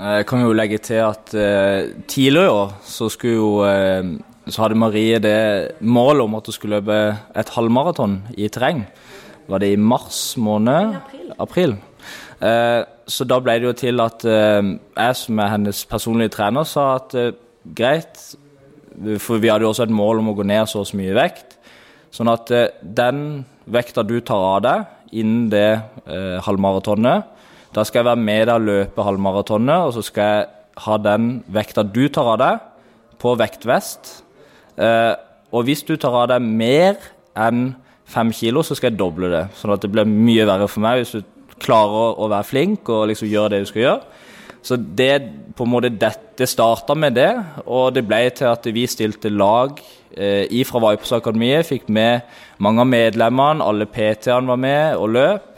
Jeg 0.00 0.26
kan 0.30 0.40
jo 0.46 0.56
legge 0.56 0.78
til 0.80 1.02
at 1.04 1.34
eh, 1.36 1.90
tidligere 2.08 2.48
i 2.48 2.54
år 2.56 2.74
så 2.88 3.10
skulle 3.12 3.36
jo 3.36 3.50
så 4.50 4.62
hadde 4.64 4.78
Marie 4.80 5.18
det 5.20 5.76
målet 5.84 6.24
om 6.24 6.34
at 6.38 6.48
hun 6.48 6.56
skulle 6.56 6.80
løpe 6.80 6.96
et 7.36 7.52
halvmaraton 7.54 8.16
i 8.40 8.48
terreng. 8.48 8.86
Var 9.50 9.62
det 9.62 9.72
i 9.74 9.76
mars 9.76 10.36
måned? 10.40 10.96
April. 10.96 11.32
april. 11.38 11.76
Eh, 12.40 12.82
så 13.10 13.26
da 13.28 13.40
ble 13.42 13.58
det 13.60 13.68
jo 13.68 13.76
til 13.76 14.00
at 14.00 14.24
eh, 14.24 14.60
jeg 14.96 15.16
som 15.20 15.40
er 15.42 15.52
hennes 15.54 15.82
personlige 15.88 16.34
trener, 16.36 16.64
sa 16.68 16.94
at 16.96 17.16
eh, 17.18 17.34
greit, 17.76 18.20
for 19.20 19.40
vi 19.40 19.50
hadde 19.50 19.66
jo 19.66 19.72
også 19.74 19.86
et 19.86 19.94
mål 19.94 20.22
om 20.22 20.30
å 20.32 20.36
gå 20.38 20.46
ned 20.48 20.68
så 20.70 20.82
og 20.82 20.88
så 20.88 20.98
mye 21.00 21.16
vekt. 21.16 21.58
Sånn 22.14 22.30
at 22.32 22.52
eh, 22.54 22.70
den 22.80 23.42
vekta 23.70 24.06
du 24.06 24.16
tar 24.24 24.46
av 24.54 24.64
deg 24.64 25.20
innen 25.20 25.50
det 25.52 25.68
eh, 26.06 26.38
halvmaratonet, 26.46 27.36
da 27.74 27.84
skal 27.86 28.00
jeg 28.00 28.10
være 28.10 28.24
med 28.24 28.46
deg 28.48 28.56
og 28.56 28.66
løpe 28.66 29.06
halvmaratonet, 29.06 29.86
og 29.86 29.94
så 29.94 30.02
skal 30.06 30.32
jeg 30.34 30.48
ha 30.86 30.96
den 31.04 31.30
vekta 31.52 31.84
du 31.86 32.02
tar 32.12 32.32
av 32.34 32.40
deg, 32.40 32.66
på 33.20 33.34
vektvest. 33.36 34.14
Eh, 34.80 35.12
og 35.52 35.66
hvis 35.66 35.84
du 35.84 35.94
tar 36.00 36.14
av 36.22 36.30
deg 36.32 36.44
mer 36.44 36.96
enn 37.38 37.74
fem 38.10 38.32
kilo, 38.34 38.64
så 38.66 38.76
skal 38.76 38.90
jeg 38.90 39.00
doble 39.00 39.30
det. 39.32 39.44
Sånn 39.58 39.74
at 39.74 39.84
det 39.84 39.90
blir 39.92 40.08
mye 40.08 40.46
verre 40.48 40.70
for 40.70 40.82
meg 40.82 41.02
hvis 41.02 41.18
du 41.18 41.54
klarer 41.60 42.16
å 42.16 42.30
være 42.30 42.48
flink 42.48 42.88
og 42.90 43.10
liksom 43.10 43.28
gjøre 43.30 43.54
det 43.54 43.62
du 43.62 43.70
skal 43.70 43.84
gjøre. 43.84 44.18
Så 44.66 44.76
det 44.76 45.14
på 45.56 45.64
en 45.64 45.72
måte 45.72 45.92
dette 45.92 46.48
starta 46.48 46.96
med 46.96 47.16
det, 47.16 47.30
og 47.64 47.94
det 47.96 48.04
ble 48.08 48.22
til 48.36 48.50
at 48.50 48.66
vi 48.74 48.84
stilte 48.90 49.32
lag 49.32 49.78
eh, 50.12 50.44
ifra 50.60 50.82
Vipers 50.84 51.14
Akademiet. 51.16 51.68
Fikk 51.68 51.88
med 51.92 52.26
mange 52.60 52.84
av 52.84 52.90
medlemmene, 52.90 53.64
alle 53.64 53.88
PT-ene 53.88 54.52
var 54.52 54.60
med 54.60 55.00
og 55.00 55.14
løp. 55.16 55.49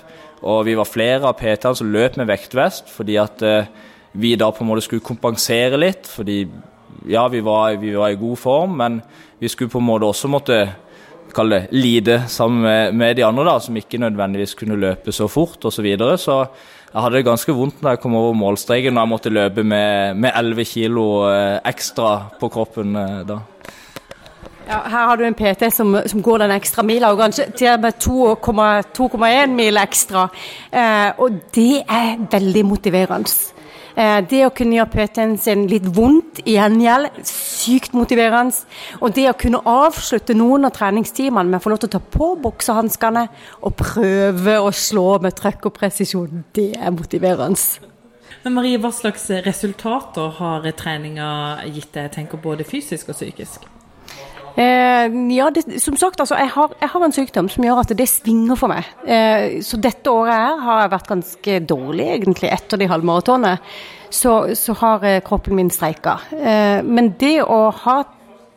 Og 0.43 0.65
vi 0.67 0.75
var 0.79 0.89
flere 0.89 1.29
av 1.29 1.39
PT-ene 1.39 1.79
som 1.79 1.91
løp 1.95 2.19
med 2.19 2.31
vektvest, 2.31 2.91
fordi 2.91 3.19
at 3.23 3.43
eh, 3.47 3.71
vi 4.19 4.35
da 4.37 4.51
på 4.53 4.65
en 4.65 4.73
måte 4.73 4.85
skulle 4.85 5.05
kompensere 5.05 5.79
litt. 5.81 6.09
Fordi 6.11 6.43
ja, 7.11 7.27
vi 7.31 7.43
var, 7.45 7.77
vi 7.81 7.95
var, 7.95 8.11
i 8.11 8.21
god 8.21 8.39
form, 8.39 8.77
men 8.83 9.01
vi 9.39 9.51
skulle 9.51 9.73
på 9.73 9.83
en 9.83 9.89
måte 9.89 10.09
også 10.09 10.31
måtte 10.31 10.63
kalle 11.33 11.63
det 11.63 11.79
lide 11.81 12.19
sammen 12.29 12.61
med, 12.67 12.95
med, 12.95 13.17
de 13.17 13.25
andre, 13.25 13.47
da, 13.49 13.57
som 13.63 13.77
ikke 13.79 14.01
nødvendigvis 14.03 14.53
kunne 14.59 14.77
løpe 14.77 15.15
så 15.15 15.29
fort 15.33 15.65
osv. 15.65 15.79
Så, 15.79 15.85
videre. 15.87 16.19
så 16.21 16.43
jeg 16.93 17.01
hadde 17.01 17.17
det 17.17 17.25
ganske 17.25 17.55
vondt 17.57 17.81
da 17.81 17.95
jeg 17.95 18.03
kom 18.03 18.19
over 18.19 18.35
målstreken 18.37 18.99
og 18.99 19.01
jeg 19.01 19.11
måtte 19.15 19.33
løpe 19.33 19.65
med, 19.65 20.19
med 20.21 20.35
11 20.37 20.69
kilo 20.69 21.07
eh, 21.31 21.57
ekstra 21.71 22.11
på 22.37 22.51
kroppen 22.53 22.99
eh, 23.01 23.23
da. 23.31 23.39
Ja, 24.69 24.79
her 24.87 25.09
har 25.09 25.17
du 25.19 25.25
en 25.27 25.35
PT 25.35 25.73
som, 25.75 25.97
som 26.07 26.23
går 26.23 26.45
den 26.45 26.55
ekstra 26.55 26.85
mila, 26.87 27.11
og 27.13 27.19
kanskje 27.19 27.49
til 27.59 27.73
og 27.73 27.83
med 27.83 28.87
2,1 28.95 29.57
mil 29.57 29.81
ekstra. 29.81 30.29
Eh, 30.71 31.11
og 31.19 31.41
det 31.55 31.83
er 31.83 32.23
veldig 32.31 32.63
motiverende. 32.71 33.33
Eh, 33.93 34.21
det 34.25 34.41
å 34.47 34.53
kunne 34.57 34.79
gjøre 34.79 34.93
PT-en 34.95 35.35
sin 35.41 35.67
litt 35.69 35.89
vondt 35.97 36.41
i 36.47 36.57
gjengjeld, 36.57 37.21
sykt 37.29 37.97
motiverende. 37.97 38.57
Og 39.03 39.13
det 39.17 39.27
å 39.29 39.37
kunne 39.39 39.65
avslutte 39.69 40.37
noen 40.39 40.69
av 40.69 40.75
treningstimene 40.77 41.51
med 41.51 41.61
å 41.61 41.65
få 41.65 41.75
lov 41.75 41.83
til 41.83 41.93
å 41.93 41.97
ta 41.99 42.03
på 42.19 42.33
boksehanskene 42.47 43.27
og 43.61 43.77
prøve 43.83 44.59
å 44.63 44.71
slå 44.73 45.19
med 45.25 45.37
trøkk 45.39 45.69
og 45.69 45.77
presisjon, 45.77 46.47
det 46.57 46.73
er 46.79 46.95
motiverende. 46.95 47.91
Men 48.43 48.57
Marie, 48.57 48.79
hva 48.81 48.91
slags 48.95 49.29
resultater 49.45 50.33
har 50.39 50.65
treninga 50.79 51.29
gitt 51.69 51.93
deg, 51.95 52.11
tenker 52.17 52.41
både 52.43 52.67
fysisk 52.67 53.13
og 53.13 53.19
psykisk? 53.19 53.72
Eh, 54.57 55.09
ja, 55.33 55.49
det, 55.51 55.65
som 55.81 55.97
sagt, 55.97 56.21
altså, 56.21 56.37
jeg 56.37 56.51
har, 56.53 56.73
jeg 56.81 56.91
har, 56.93 57.05
en 57.05 57.15
sykdom 57.17 57.49
som 57.49 57.65
gjør 57.65 57.83
at 57.83 57.95
det 57.97 58.09
svinger 58.11 58.59
for 58.61 58.73
meg. 58.73 58.89
Eh, 59.07 59.61
så 59.65 59.81
dette 59.81 60.13
året 60.13 60.35
her 60.35 60.59
har 60.67 60.83
jeg 60.83 60.93
vært 60.93 61.13
ganske 61.13 61.59
dårlig, 61.73 62.09
egentlig, 62.19 62.51
etter 62.53 62.81
de 62.81 62.91
halvmaratonene. 62.91 63.57
Så, 64.13 64.35
så 64.59 64.77
har 64.83 65.07
eh, 65.09 65.23
kroppen 65.25 65.57
min 65.57 65.73
streika. 65.73 66.19
Eh, 66.37 66.83
men 66.85 67.15
det 67.21 67.39
å 67.47 67.63
ha 67.85 68.03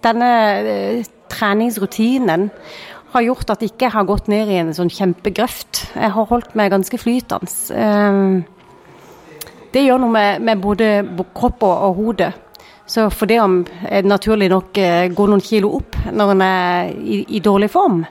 denne 0.03 0.33
eh, 0.59 1.07
treningsrutinen 1.31 2.49
har 3.15 3.23
gjort 3.23 3.53
at 3.53 3.63
jeg 3.63 3.71
ikke 3.71 3.93
har 3.93 4.07
gått 4.09 4.27
ned 4.27 4.51
i 4.51 4.59
en 4.59 4.73
sånn 4.75 4.91
kjempegrøft. 4.91 5.85
Jeg 5.95 6.11
har 6.17 6.27
holdt 6.27 6.57
meg 6.59 6.73
ganske 6.75 6.99
flytende. 6.99 7.51
Eh, 7.71 8.51
det 9.75 9.83
gjør 9.83 10.03
noe 10.03 10.11
med, 10.11 10.43
med 10.43 10.59
både 10.63 10.89
kropp 11.35 11.63
og, 11.63 11.87
og 11.87 12.01
hode. 12.01 12.33
Så 12.85 13.07
for 13.09 13.29
det 13.29 13.41
om 13.41 13.63
jeg 13.65 14.05
naturlig 14.05 14.51
nok 14.53 14.77
eh, 14.77 15.09
går 15.13 15.29
noen 15.31 15.43
kilo 15.43 15.73
opp 15.79 15.97
når 16.13 16.33
en 16.35 16.41
er 16.45 16.91
i, 16.93 17.23
i, 17.37 17.41
dårlig 17.41 17.71
form, 17.73 18.03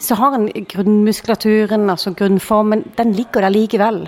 så 0.00 0.16
har 0.18 0.34
en 0.36 0.46
grunnmuskulaturen, 0.68 1.84
altså 1.92 2.12
grunnformen, 2.16 2.82
den 2.98 3.12
ligger 3.16 3.44
der 3.44 3.52
likevel. 3.52 4.00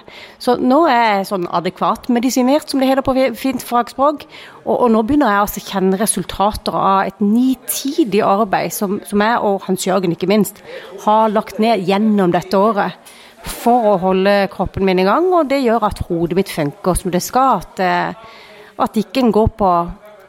Så 0.43 0.57
nå 0.61 0.83
er 0.91 1.19
jeg 1.19 1.29
sånn 1.29 1.47
adekvat 1.55 2.09
medisinert, 2.13 2.69
som 2.69 2.81
det 2.83 2.89
heter 2.91 3.05
på 3.07 3.15
fint 3.39 3.63
fagspråk. 3.65 4.25
Og, 4.65 4.73
og 4.75 4.89
nå 4.93 5.05
begynner 5.07 5.31
jeg 5.31 5.45
altså 5.45 5.63
å 5.63 5.69
kjenne 5.69 6.01
resultater 6.01 6.81
av 6.81 7.13
et 7.13 7.23
nitidig 7.23 8.25
arbeid 8.27 8.75
som, 8.75 8.99
som 9.07 9.23
jeg, 9.25 9.39
og 9.47 9.69
Hans 9.69 9.87
Jørgen 9.87 10.17
ikke 10.17 10.31
minst, 10.33 10.65
har 11.05 11.31
lagt 11.33 11.61
ned 11.63 11.87
gjennom 11.87 12.35
dette 12.35 12.61
året 12.61 13.15
for 13.47 13.93
å 13.93 13.95
holde 14.03 14.35
kroppen 14.53 14.85
min 14.89 15.01
i 15.01 15.07
gang. 15.07 15.31
Og 15.33 15.49
det 15.53 15.63
gjør 15.63 15.87
at 15.87 16.03
hodet 16.09 16.41
mitt 16.41 16.53
funker 16.53 16.99
som 16.99 17.15
det 17.15 17.23
skal. 17.25 17.63
At, 17.63 17.85
eh, 17.85 18.35
at 18.83 19.01
ikke 19.01 19.23
en 19.23 19.33
går 19.33 19.55
på 19.61 19.71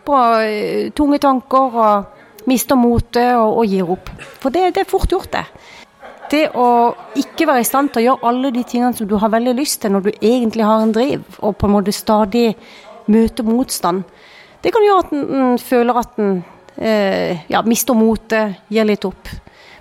på 0.08 0.20
eh, 0.42 0.90
tunge 0.96 1.20
tanker 1.24 1.80
og 1.84 2.48
mister 2.48 2.80
motet 2.80 3.34
og, 3.36 3.60
og, 3.60 3.66
gir 3.68 3.92
opp. 3.98 4.12
For 4.42 4.54
det, 4.54 4.72
det, 4.76 4.86
er 4.86 4.90
fort 4.90 5.12
gjort, 5.12 5.34
det. 5.36 5.46
Det 6.32 6.44
å 6.60 6.68
ikke 7.20 7.48
være 7.48 7.64
i 7.64 7.68
stand 7.68 7.92
til 7.92 8.04
å 8.04 8.06
gjøre 8.08 8.30
alle 8.32 8.52
de 8.56 8.64
tingene 8.68 8.96
som 8.96 9.08
du 9.08 9.16
har 9.20 9.32
veldig 9.32 9.56
lyst 9.56 9.82
til 9.84 9.94
når 9.94 10.08
du 10.08 10.12
egentlig 10.16 10.68
har 10.68 10.84
en 10.84 10.94
driv, 10.96 11.24
og 11.40 11.56
på 11.56 11.68
en 11.68 11.76
måte 11.78 11.96
stadig 11.96 12.50
møter 13.08 13.48
motstand, 13.48 14.04
det 14.64 14.74
kan 14.76 14.84
gjøre 14.84 15.04
at 15.06 15.14
en 15.16 15.60
føler 15.62 16.00
at 16.02 16.18
en 16.20 16.40
eh, 16.76 17.46
ja, 17.48 17.62
mister 17.64 17.96
motet, 17.96 18.58
gir 18.74 18.88
litt 18.88 19.06
opp. 19.08 19.30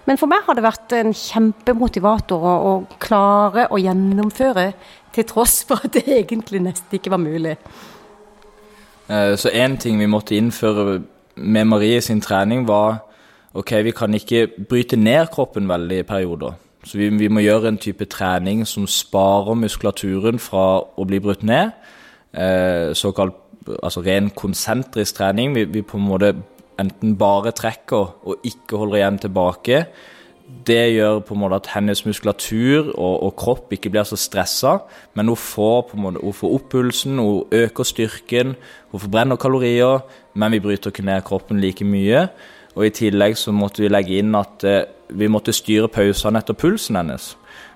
Men 0.07 0.21
for 0.21 0.31
meg 0.31 0.45
har 0.47 0.55
det 0.55 0.63
vært 0.63 0.95
en 0.95 1.11
kjempemotivator 1.17 2.45
å, 2.47 2.55
å 2.71 2.99
klare 3.03 3.67
å 3.75 3.81
gjennomføre 3.83 4.69
til 5.17 5.27
tross 5.27 5.63
for 5.67 5.83
at 5.83 5.97
det 5.97 6.05
egentlig 6.21 6.63
nesten 6.63 6.99
ikke 6.99 7.11
var 7.15 7.23
mulig. 7.23 7.57
Eh, 9.09 9.37
så 9.39 9.49
én 9.49 9.77
ting 9.79 9.99
vi 9.99 10.07
måtte 10.07 10.37
innføre 10.37 11.03
med 11.37 11.65
Marie 11.65 12.01
sin 12.01 12.21
trening, 12.21 12.69
var 12.69 12.99
ok, 13.55 13.73
vi 13.85 13.91
kan 13.91 14.15
ikke 14.15 14.49
bryte 14.69 14.97
ned 14.97 15.27
kroppen 15.33 15.69
veldig 15.69 15.99
i 15.99 16.03
perioder. 16.03 16.57
Så 16.85 16.99
vi, 16.99 17.09
vi 17.09 17.29
må 17.29 17.41
gjøre 17.41 17.69
en 17.69 17.79
type 17.79 18.05
trening 18.05 18.67
som 18.67 18.87
sparer 18.87 19.55
muskulaturen 19.59 20.39
fra 20.39 20.83
å 20.83 21.07
bli 21.07 21.19
brutt 21.23 21.43
ned. 21.43 21.71
Eh, 22.35 22.93
såkalt 22.95 23.35
altså 23.83 24.03
ren 24.07 24.31
konsentrisk 24.31 25.17
trening. 25.19 25.55
Vi, 25.55 25.65
vi 25.65 25.83
på 25.83 25.99
en 25.99 26.07
måte 26.07 26.35
enten 26.79 27.17
bare 27.19 27.55
trekker 27.57 28.13
og 28.27 28.47
ikke 28.47 28.79
holder 28.83 29.01
igjen 29.01 29.19
tilbake. 29.19 29.81
Det 30.67 30.93
gjør 30.95 31.21
på 31.27 31.35
en 31.35 31.41
måte 31.43 31.59
at 31.59 31.69
hennes 31.75 32.05
muskulatur 32.07 32.93
og, 32.93 33.15
og 33.27 33.33
kropp 33.39 33.73
ikke 33.75 33.91
blir 33.91 34.07
så 34.07 34.19
stressa, 34.19 34.77
men 35.19 35.31
hun 35.31 35.39
får, 35.39 35.81
på 35.89 35.97
en 35.99 36.05
måte, 36.05 36.23
hun 36.23 36.37
får 36.39 36.53
opp 36.55 36.69
pulsen, 36.71 37.19
hun 37.19 37.55
øker 37.55 37.87
styrken, 37.87 38.55
hun 38.93 39.03
forbrenner 39.03 39.37
kalorier, 39.43 40.05
men 40.35 40.55
vi 40.55 40.63
bryter 40.63 40.95
ikke 40.95 41.07
ned 41.07 41.25
kroppen 41.27 41.61
like 41.61 41.85
mye. 41.85 42.29
Og 42.77 42.87
I 42.87 42.93
tillegg 42.95 43.39
så 43.41 43.55
måtte 43.57 43.83
vi 43.83 43.91
legge 43.91 44.19
inn 44.21 44.35
at 44.37 44.65
eh, 44.69 44.85
vi 45.17 45.31
måtte 45.33 45.55
styre 45.55 45.89
pausene 45.89 46.43
etter 46.43 46.55
pulsen 46.55 46.99
hennes. 47.01 47.33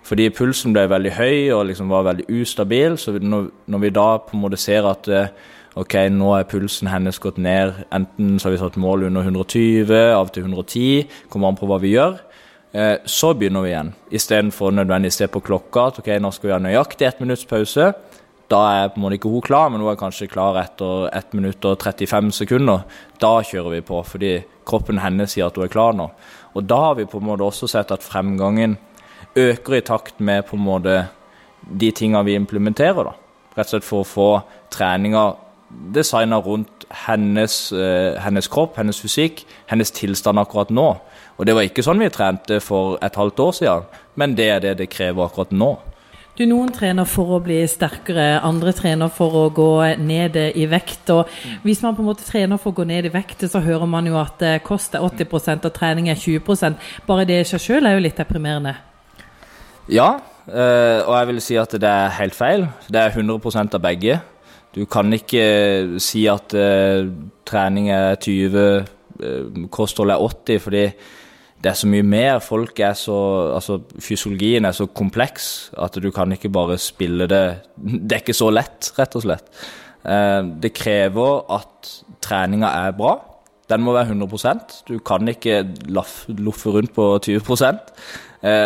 Fordi 0.07 0.29
pulsen 0.35 0.75
ble 0.77 0.85
veldig 0.91 1.15
høy 1.17 1.51
og 1.57 1.65
liksom 1.71 1.91
var 1.93 2.07
veldig 2.07 2.27
ustabil. 2.41 2.99
Så 3.01 3.17
når, 3.19 3.49
når 3.67 3.83
vi 3.87 3.95
da 3.97 4.11
på 4.27 4.37
en 4.37 4.45
måte 4.45 4.61
ser 4.61 4.87
at 4.89 5.09
eh, 5.09 5.33
ok, 5.81 5.97
nå 6.13 6.35
er 6.37 6.49
pulsen 6.51 6.91
hennes 6.91 7.21
gått 7.23 7.39
ned. 7.41 7.85
Enten 7.95 8.39
så 8.39 8.49
har 8.49 8.57
vi 8.57 8.63
satt 8.63 8.79
mål 8.81 9.09
under 9.09 9.27
120, 9.27 9.95
av 10.17 10.33
til 10.35 10.47
110, 10.49 11.09
kommer 11.33 11.51
an 11.51 11.59
på 11.61 11.69
hva 11.71 11.81
vi 11.83 11.95
gjør. 11.95 12.19
Eh, 12.73 12.97
så 13.05 13.33
begynner 13.35 13.65
vi 13.65 13.73
igjen, 13.73 13.95
istedenfor 14.15 14.71
nødvendigvis 14.71 15.19
se 15.19 15.27
på 15.27 15.43
klokka 15.43 15.89
at 15.91 15.99
ok, 15.99 16.11
nå 16.23 16.31
skal 16.31 16.49
vi 16.49 16.55
ha 16.55 16.61
nøyaktig 16.63 17.07
ett 17.09 17.23
minutts 17.23 17.49
pause. 17.51 17.91
Da 18.51 18.61
er 18.75 18.91
på 18.91 18.99
en 18.99 19.05
måte 19.05 19.19
ikke 19.19 19.31
hun 19.31 19.43
klar, 19.47 19.71
men 19.71 19.83
hun 19.83 19.91
er 19.91 19.99
kanskje 19.99 20.31
klar 20.31 20.59
etter 20.59 21.09
1 21.15 21.35
minutt 21.39 21.67
og 21.67 21.79
35 21.83 22.33
sekunder. 22.35 22.83
Da 23.23 23.37
kjører 23.47 23.77
vi 23.77 23.83
på, 23.87 24.03
fordi 24.07 24.33
kroppen 24.67 24.99
hennes 25.03 25.35
sier 25.35 25.51
at 25.51 25.59
hun 25.59 25.67
er 25.67 25.73
klar 25.73 25.95
nå. 25.99 26.09
Og 26.55 26.67
da 26.67 26.79
har 26.89 26.97
vi 26.99 27.07
på 27.11 27.19
en 27.19 27.29
måte 27.29 27.47
også 27.47 27.69
sett 27.71 27.91
at 27.95 28.07
fremgangen 28.07 28.77
øker 29.39 29.79
i 29.79 29.85
takt 29.87 30.19
med 30.19 30.47
på 30.49 30.59
en 30.59 30.67
måte 30.67 30.97
de 31.63 31.91
tingene 31.95 32.25
vi 32.27 32.35
implementerer. 32.39 33.07
da. 33.07 33.15
Rett 33.55 33.67
og 33.67 33.75
slett 33.75 33.87
for 33.87 34.03
å 34.03 34.11
få 34.11 34.29
treninga 34.71 35.25
designa 35.71 36.41
rundt 36.43 36.87
hennes, 37.07 37.73
uh, 37.73 38.17
hennes, 38.23 38.49
kropp, 38.51 38.77
hennes 38.81 39.01
fysikk, 39.01 39.45
hennes 39.71 39.93
tilstand 39.95 40.43
akkurat 40.43 40.73
nå. 40.75 40.89
Og 41.39 41.47
det 41.47 41.55
var 41.57 41.65
ikke 41.65 41.85
sånn 41.87 42.03
vi 42.03 42.11
trente 42.13 42.59
for 42.65 42.99
et 43.05 43.17
halvt 43.17 43.45
år 43.47 43.55
siden, 43.57 43.87
men 44.21 44.35
det 44.37 44.51
er 44.51 44.65
det 44.65 44.75
det 44.83 44.91
krever 44.93 45.25
akkurat 45.25 45.55
nå. 45.55 45.77
Du, 46.41 46.47
Noen 46.49 46.71
trener 46.73 47.05
for 47.05 47.35
å 47.37 47.39
bli 47.45 47.59
sterkere, 47.69 48.39
andre 48.47 48.73
trener 48.73 49.11
for 49.13 49.35
å 49.37 49.43
gå 49.53 49.73
ned 50.01 50.39
i 50.39 50.65
vekt. 50.71 51.11
og 51.13 51.29
Hvis 51.67 51.83
man 51.85 51.97
på 51.97 52.01
en 52.01 52.09
måte 52.09 52.25
trener 52.25 52.57
for 52.57 52.73
å 52.73 52.79
gå 52.79 52.87
ned 52.89 53.09
i 53.09 53.13
vekt, 53.13 53.45
så 53.51 53.61
hører 53.61 53.85
man 53.91 54.09
jo 54.09 54.17
at 54.17 54.39
det 54.41 54.55
koster 54.65 55.05
80 55.05 55.67
og 55.67 55.75
trening 55.77 56.09
er 56.09 56.17
20% 56.17 56.79
Bare 57.05 57.27
det 57.29 57.43
i 57.43 57.49
seg 57.51 57.61
selv 57.61 57.91
er 57.91 57.99
jo 57.99 58.05
litt 58.07 58.17
deprimerende. 58.17 58.73
Ja, 59.91 60.21
eh, 60.47 61.01
og 61.03 61.13
jeg 61.19 61.29
vil 61.33 61.43
si 61.45 61.61
at 61.61 61.77
det 61.77 61.91
er 61.91 62.17
helt 62.21 62.39
feil. 62.39 62.69
Det 62.89 63.03
er 63.03 63.13
100% 63.13 63.77
av 63.77 63.85
begge. 63.85 64.21
Du 64.75 64.85
kan 64.87 65.11
ikke 65.15 65.41
eh, 65.43 65.97
si 66.03 66.27
at 66.31 66.55
uh, 66.55 67.09
trening 67.49 67.89
er 67.91 68.15
20, 68.23 68.67
uh, 69.19 69.65
kosthold 69.73 70.13
er 70.15 70.23
80, 70.23 70.61
fordi 70.63 70.85
det 71.61 71.73
er 71.73 71.77
så 71.77 71.91
mye 71.91 72.07
mer. 72.07 72.39
Folk 72.45 72.79
er 72.79 72.95
så, 72.97 73.17
altså 73.57 73.81
Fysiologien 73.99 74.65
er 74.65 74.77
så 74.77 74.87
kompleks 74.87 75.73
at 75.75 75.99
du 75.99 76.09
kan 76.15 76.31
ikke 76.33 76.53
bare 76.55 76.79
spille 76.79 77.27
det 77.31 77.45
Det 78.07 78.15
er 78.15 78.23
ikke 78.23 78.37
så 78.37 78.53
lett, 78.55 78.93
rett 78.99 79.19
og 79.19 79.27
slett. 79.27 79.51
Uh, 80.07 80.47
det 80.63 80.73
krever 80.79 81.43
at 81.59 81.93
treninga 82.23 82.71
er 82.87 82.95
bra. 82.97 83.17
Den 83.71 83.83
må 83.87 83.93
være 83.95 84.15
100% 84.15 84.81
Du 84.89 84.97
kan 84.99 85.29
ikke 85.31 85.61
loffe 85.95 86.73
rundt 86.75 86.95
på 86.95 87.13
20% 87.23 87.93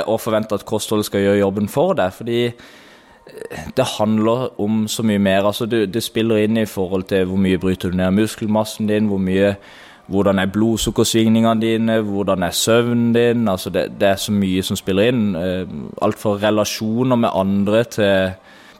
og 0.06 0.20
forvente 0.22 0.54
at 0.54 0.64
kostholdet 0.64 1.08
skal 1.08 1.20
gjøre 1.20 1.40
jobben 1.42 1.66
for 1.68 1.96
deg. 1.98 2.12
fordi 2.14 2.38
det 3.76 3.86
handler 3.98 4.60
om 4.60 4.84
så 4.88 5.02
mye 5.02 5.18
mer. 5.18 5.46
Altså, 5.48 5.66
det, 5.66 5.86
det, 5.94 6.02
spiller 6.04 6.44
inn 6.44 6.58
i 6.60 6.68
forhold 6.68 7.06
til 7.08 7.26
hvor 7.28 7.40
mye 7.40 7.60
bryter 7.60 7.90
du 7.90 7.96
ned 7.96 8.14
muskelmassen 8.18 8.88
din, 8.90 9.08
hvor 9.08 9.22
mye, 9.22 9.54
hvordan 10.12 10.38
er 10.38 10.52
blodsukkersvingningene 10.52 11.60
dine, 11.60 11.98
hvordan 12.04 12.44
er 12.44 12.56
søvnen 12.56 13.12
din. 13.16 13.48
Altså, 13.48 13.70
det, 13.70 13.86
det, 14.00 14.08
er 14.08 14.20
så 14.20 14.32
mye 14.32 14.62
som 14.62 14.76
spiller 14.76 15.10
inn. 15.10 15.24
Eh, 15.40 15.64
alt 16.04 16.20
fra 16.20 16.36
relasjoner 16.42 17.16
med 17.16 17.32
andre 17.32 17.84
til 17.84 18.34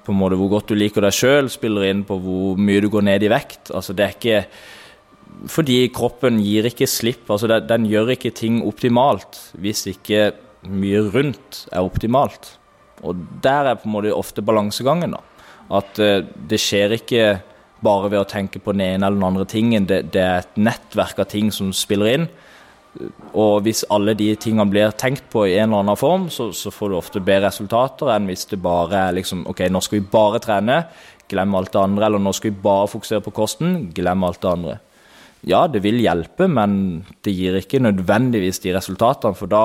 på 0.05 0.13
en 0.13 0.21
måte 0.21 0.37
hvor 0.37 0.51
godt 0.53 0.69
du 0.69 0.77
liker 0.77 1.01
deg 1.01 1.17
sjøl, 1.17 1.47
spiller 1.49 1.87
inn 1.89 2.03
på 2.05 2.19
hvor 2.21 2.59
mye 2.61 2.83
du 2.85 2.91
går 2.93 3.07
ned 3.09 3.25
i 3.25 3.31
vekt. 3.33 3.71
Altså, 3.73 3.97
det 3.97 4.05
er 4.05 4.19
ikke 4.19 4.43
fordi 5.51 5.79
kroppen 5.93 6.37
gir 6.45 6.69
ikke 6.69 6.87
slipp. 6.89 7.31
altså 7.31 7.49
Den 7.61 7.87
gjør 7.89 8.13
ikke 8.15 8.31
ting 8.31 8.61
optimalt 8.65 9.41
hvis 9.61 9.87
ikke 9.91 10.33
mye 10.69 11.01
rundt 11.15 11.65
er 11.73 11.85
optimalt. 11.85 12.59
Og 13.03 13.19
der 13.43 13.71
er 13.71 13.81
på 13.81 13.89
en 13.89 13.97
måte 13.97 14.15
ofte 14.15 14.45
balansegangen. 14.45 15.17
da. 15.17 15.51
At 15.81 15.99
uh, 15.99 16.23
det 16.23 16.61
skjer 16.61 16.99
ikke 16.99 17.27
bare 17.85 18.11
ved 18.13 18.23
å 18.23 18.29
tenke 18.29 18.61
på 18.63 18.73
den 18.73 18.85
ene 18.87 19.07
eller 19.07 19.19
den 19.19 19.29
andre 19.29 19.47
tingen. 19.49 19.89
Det, 19.89 20.07
det, 20.15 20.23
er 20.23 20.43
et 20.45 20.59
nettverk 20.61 21.21
av 21.21 21.29
ting 21.33 21.51
som 21.55 21.73
spiller 21.77 22.13
inn. 22.15 22.29
Og 23.35 23.65
hvis 23.67 23.83
alle 23.93 24.15
de 24.15 24.29
tingene 24.39 24.71
blir 24.71 24.95
tenkt 24.95 25.27
på 25.33 25.49
i 25.49 25.57
en 25.59 25.73
eller 25.73 25.83
annen 25.83 25.99
form, 25.99 26.29
så, 26.31 26.53
så 26.55 26.71
får 26.71 26.93
du 26.93 26.97
ofte 26.99 27.23
bedre 27.25 27.49
resultater 27.49 28.13
enn 28.15 28.29
hvis 28.31 28.47
det 28.53 28.61
bare 28.63 29.09
er 29.09 29.17
liksom 29.19 29.43
OK, 29.51 29.65
nå 29.67 29.83
skal 29.83 29.99
vi 29.99 30.13
bare 30.13 30.41
trene, 30.43 30.85
glem 31.31 31.57
alt 31.59 31.73
det 31.75 31.83
andre. 31.83 32.07
Eller 32.07 32.23
nå 32.23 32.33
skal 32.37 32.53
vi 32.53 32.65
bare 32.65 32.91
fokusere 32.93 33.25
på 33.25 33.35
kosten, 33.35 33.89
glem 33.97 34.27
alt 34.27 34.41
det 34.45 34.53
andre. 34.53 34.79
Ja, 35.45 35.67
det 35.69 35.83
vil 35.85 36.01
hjelpe, 36.01 36.47
men 36.49 37.05
det 37.27 37.35
gir 37.37 37.59
ikke 37.59 37.83
nødvendigvis 37.83 38.63
de 38.65 38.73
resultatene. 38.79 39.37
For 39.37 39.51
da 39.51 39.65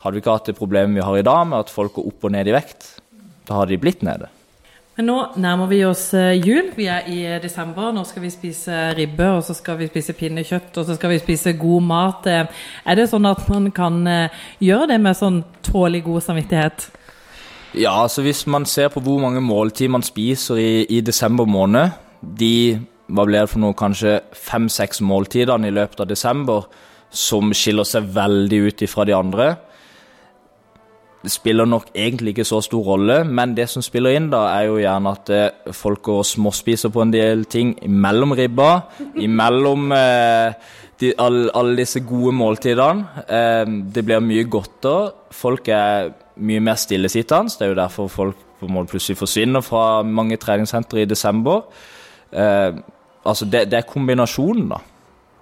hadde 0.00 0.16
vi 0.16 0.22
ikke 0.24 0.34
hatt 0.36 0.50
det 0.50 0.58
problemet 0.58 0.96
vi 0.98 1.06
har 1.06 1.16
i 1.18 1.24
dag, 1.26 1.46
med 1.48 1.62
at 1.62 1.72
folk 1.72 1.98
går 1.98 2.10
opp 2.10 2.28
og 2.28 2.34
ned 2.34 2.48
i 2.48 2.54
vekt. 2.56 2.92
Da 3.48 3.58
hadde 3.58 3.74
de 3.74 3.80
blitt 3.82 4.04
nede. 4.06 4.30
Men 4.98 5.06
nå 5.08 5.16
nærmer 5.40 5.68
vi 5.70 5.78
oss 5.86 6.10
eh, 6.18 6.34
jul. 6.36 6.72
Vi 6.76 6.84
er 6.92 7.06
i 7.08 7.20
eh, 7.24 7.38
desember. 7.40 7.92
Nå 7.94 8.02
skal 8.04 8.24
vi 8.24 8.32
spise 8.32 8.90
ribbe, 8.98 9.30
og 9.32 9.44
så 9.46 9.54
skal 9.56 9.78
vi 9.78 9.88
spise 9.88 10.12
pinnekjøtt, 10.18 10.74
og 10.76 10.88
så 10.88 10.96
skal 10.98 11.14
vi 11.14 11.20
spise 11.22 11.54
god 11.56 11.86
mat. 11.88 12.28
Eh, 12.28 12.64
er 12.84 12.98
det 12.98 13.06
sånn 13.08 13.28
at 13.30 13.46
man 13.48 13.70
kan 13.76 14.02
gjøre 14.60 14.90
det 14.92 14.98
med 15.00 15.16
sånn 15.16 15.40
tålelig 15.64 16.02
god 16.08 16.26
samvittighet? 16.26 16.90
Ja, 17.78 17.94
altså 18.02 18.24
hvis 18.26 18.44
man 18.50 18.66
ser 18.66 18.90
på 18.92 19.00
hvor 19.04 19.20
mange 19.22 19.40
måltider 19.40 19.94
man 19.94 20.04
spiser 20.04 20.58
i, 20.58 20.72
i 20.90 21.00
desember 21.06 21.46
måned, 21.48 21.94
de 22.20 22.80
hva 23.10 23.24
blir 23.26 23.44
det 23.44 23.50
for 23.52 23.62
noe, 23.62 23.76
kanskje 23.78 24.18
fem-seks 24.36 25.00
måltidene 25.06 25.70
i 25.70 25.74
løpet 25.74 26.02
av 26.02 26.10
desember 26.10 26.66
som 27.10 27.54
skiller 27.56 27.86
seg 27.88 28.10
veldig 28.14 28.60
ut 28.68 28.84
fra 28.90 29.06
de 29.08 29.16
andre, 29.16 29.54
det 31.20 31.30
spiller 31.34 31.68
nok 31.68 31.90
egentlig 31.92 32.32
ikke 32.32 32.46
så 32.48 32.62
stor 32.64 32.84
rolle, 32.94 33.18
men 33.28 33.52
det 33.56 33.66
som 33.68 33.84
spiller 33.84 34.16
inn, 34.16 34.30
da, 34.32 34.46
er 34.54 34.70
jo 34.70 34.78
gjerne 34.80 35.10
at 35.12 35.32
eh, 35.36 35.72
folk 35.76 36.02
går 36.06 36.22
og 36.22 36.28
småspiser 36.28 36.92
på 36.94 37.02
en 37.04 37.12
del 37.12 37.44
ting 37.44 37.74
mellom 37.84 38.32
ribba, 38.38 38.70
imellom 39.20 39.92
eh, 39.92 40.54
de, 41.00 41.12
alle, 41.20 41.50
alle, 41.56 41.76
disse 41.82 42.00
gode 42.08 42.32
måltidene. 42.36 43.24
Eh, 43.28 43.74
det 43.92 44.04
blir 44.06 44.24
mye 44.24 44.46
godter. 44.48 45.10
Folk 45.32 45.68
er 45.68 46.12
mye 46.40 46.62
mer 46.64 46.80
stillesittende. 46.80 47.52
Det 47.52 47.66
er 47.66 47.74
jo 47.74 47.80
derfor 47.82 48.08
folk 48.08 48.46
på 48.60 48.68
en 48.68 48.76
måte 48.76 48.92
plutselig 48.92 49.18
forsvinner 49.20 49.64
fra 49.64 50.02
mange 50.04 50.36
treningssentre 50.40 51.02
i 51.02 51.08
desember. 51.08 51.66
Eh, 52.32 52.80
altså, 53.24 53.44
det, 53.44 53.66
det 53.72 53.80
er 53.80 53.88
kombinasjonen, 53.88 54.70
da. 54.72 54.80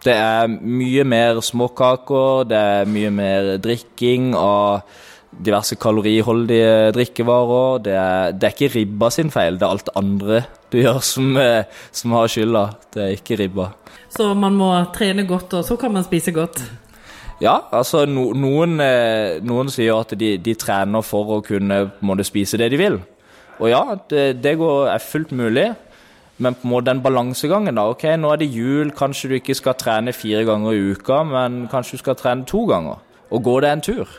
Det 0.04 0.14
er 0.14 0.46
mye 0.46 1.02
mer 1.04 1.40
småkaker, 1.42 2.44
det 2.46 2.58
er 2.58 2.90
mye 2.90 3.10
mer 3.10 3.56
drikking 3.58 4.30
og 4.38 4.84
diverse 5.32 5.76
kaloriholdige 5.80 6.92
drikkevarer. 6.96 7.82
Det 7.84 7.94
er, 7.94 8.32
det 8.32 8.48
er, 8.48 8.54
ikke 8.54 8.74
ribba 8.74 9.10
sin 9.14 9.30
feil, 9.30 9.58
det 9.58 9.66
er 9.66 9.76
alt 9.76 9.92
andre 9.98 10.42
du 10.72 10.80
gjør 10.80 11.00
som, 11.04 11.30
eh, 11.40 11.64
som 11.92 12.12
har 12.16 12.28
skylda. 12.32 12.64
Det 12.94 13.04
er 13.04 13.16
ikke 13.16 13.38
ribba. 13.40 13.70
Så 14.12 14.32
man 14.34 14.56
må 14.56 14.72
trene 14.94 15.26
godt, 15.28 15.54
og 15.54 15.64
så 15.64 15.76
kan 15.80 15.92
man 15.92 16.06
spise 16.06 16.32
godt? 16.32 16.62
Ja, 17.40 17.60
altså 17.70 18.02
no, 18.08 18.32
noen, 18.34 18.80
eh, 18.82 19.38
noen, 19.46 19.70
sier 19.70 20.00
at 20.00 20.14
de, 20.18 20.36
de, 20.42 20.54
trener 20.58 21.04
for 21.06 21.36
å 21.36 21.42
kunne 21.44 21.84
måte, 22.00 22.26
spise 22.26 22.58
det 22.58 22.72
de 22.72 22.80
vil. 22.80 22.98
Og 23.58 23.70
ja, 23.70 23.82
det, 24.10 24.40
det 24.42 24.56
går, 24.58 24.88
er 24.94 25.04
fullt 25.04 25.34
mulig. 25.36 25.68
Men 26.38 26.54
på 26.54 26.68
en 26.68 26.70
måte 26.70 26.86
den 26.92 27.02
balansegangen, 27.02 27.74
da. 27.74 27.88
Ok, 27.90 28.04
nå 28.14 28.30
er 28.30 28.38
det 28.38 28.46
jul, 28.54 28.92
kanskje 28.94 29.30
du 29.30 29.36
ikke 29.40 29.56
skal 29.58 29.74
trene 29.78 30.14
fire 30.14 30.44
ganger 30.46 30.74
i 30.76 30.92
uka, 30.94 31.24
men 31.26 31.64
kanskje 31.70 31.98
du 31.98 32.02
skal 32.04 32.18
trene 32.18 32.46
to 32.46 32.62
ganger. 32.68 33.00
Og 33.34 33.42
gå 33.42 33.56
deg 33.64 33.74
en 33.74 33.82
tur. 33.82 34.12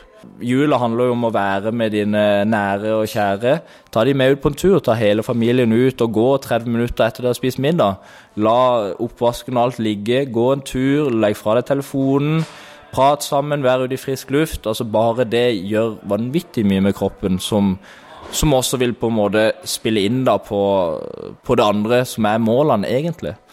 Jula 0.44 0.78
handler 0.80 1.08
jo 1.08 1.14
om 1.14 1.26
å 1.28 1.32
være 1.34 1.72
med 1.72 1.94
dine 1.94 2.22
nære 2.48 2.92
og 2.98 3.08
kjære. 3.08 3.54
Ta 3.92 4.04
de 4.04 4.14
med 4.16 4.34
ut 4.34 4.42
på 4.42 4.52
en 4.52 4.58
tur, 4.58 4.78
ta 4.84 4.96
hele 4.98 5.24
familien 5.24 5.72
ut 5.72 6.02
og 6.04 6.12
gå 6.16 6.26
30 6.44 6.72
minutter 6.72 7.06
etter 7.06 7.24
dere 7.24 7.32
har 7.32 7.38
spist 7.38 7.60
middag. 7.62 8.00
La 8.40 8.92
oppvasken 9.00 9.56
og 9.56 9.62
alt 9.64 9.80
ligge, 9.80 10.26
gå 10.32 10.46
en 10.52 10.64
tur, 10.66 11.08
legg 11.10 11.38
fra 11.38 11.56
deg 11.58 11.68
telefonen. 11.70 12.44
Prat 12.90 13.24
sammen, 13.24 13.64
være 13.64 13.86
ute 13.86 13.96
i 13.96 14.02
frisk 14.02 14.32
luft. 14.34 14.66
altså 14.66 14.84
Bare 14.84 15.24
det 15.24 15.48
gjør 15.70 16.00
vanvittig 16.10 16.66
mye 16.66 16.84
med 16.88 16.96
kroppen, 16.98 17.38
som, 17.38 17.76
som 18.32 18.54
også 18.54 18.80
vil 18.82 18.96
på 18.98 19.08
en 19.08 19.18
måte 19.20 19.44
spille 19.64 20.04
inn 20.04 20.24
da 20.26 20.36
på, 20.42 20.62
på 21.44 21.56
det 21.56 21.64
andre 21.64 22.04
som 22.04 22.28
er 22.28 22.42
målene, 22.42 22.90
egentlig. 22.90 23.36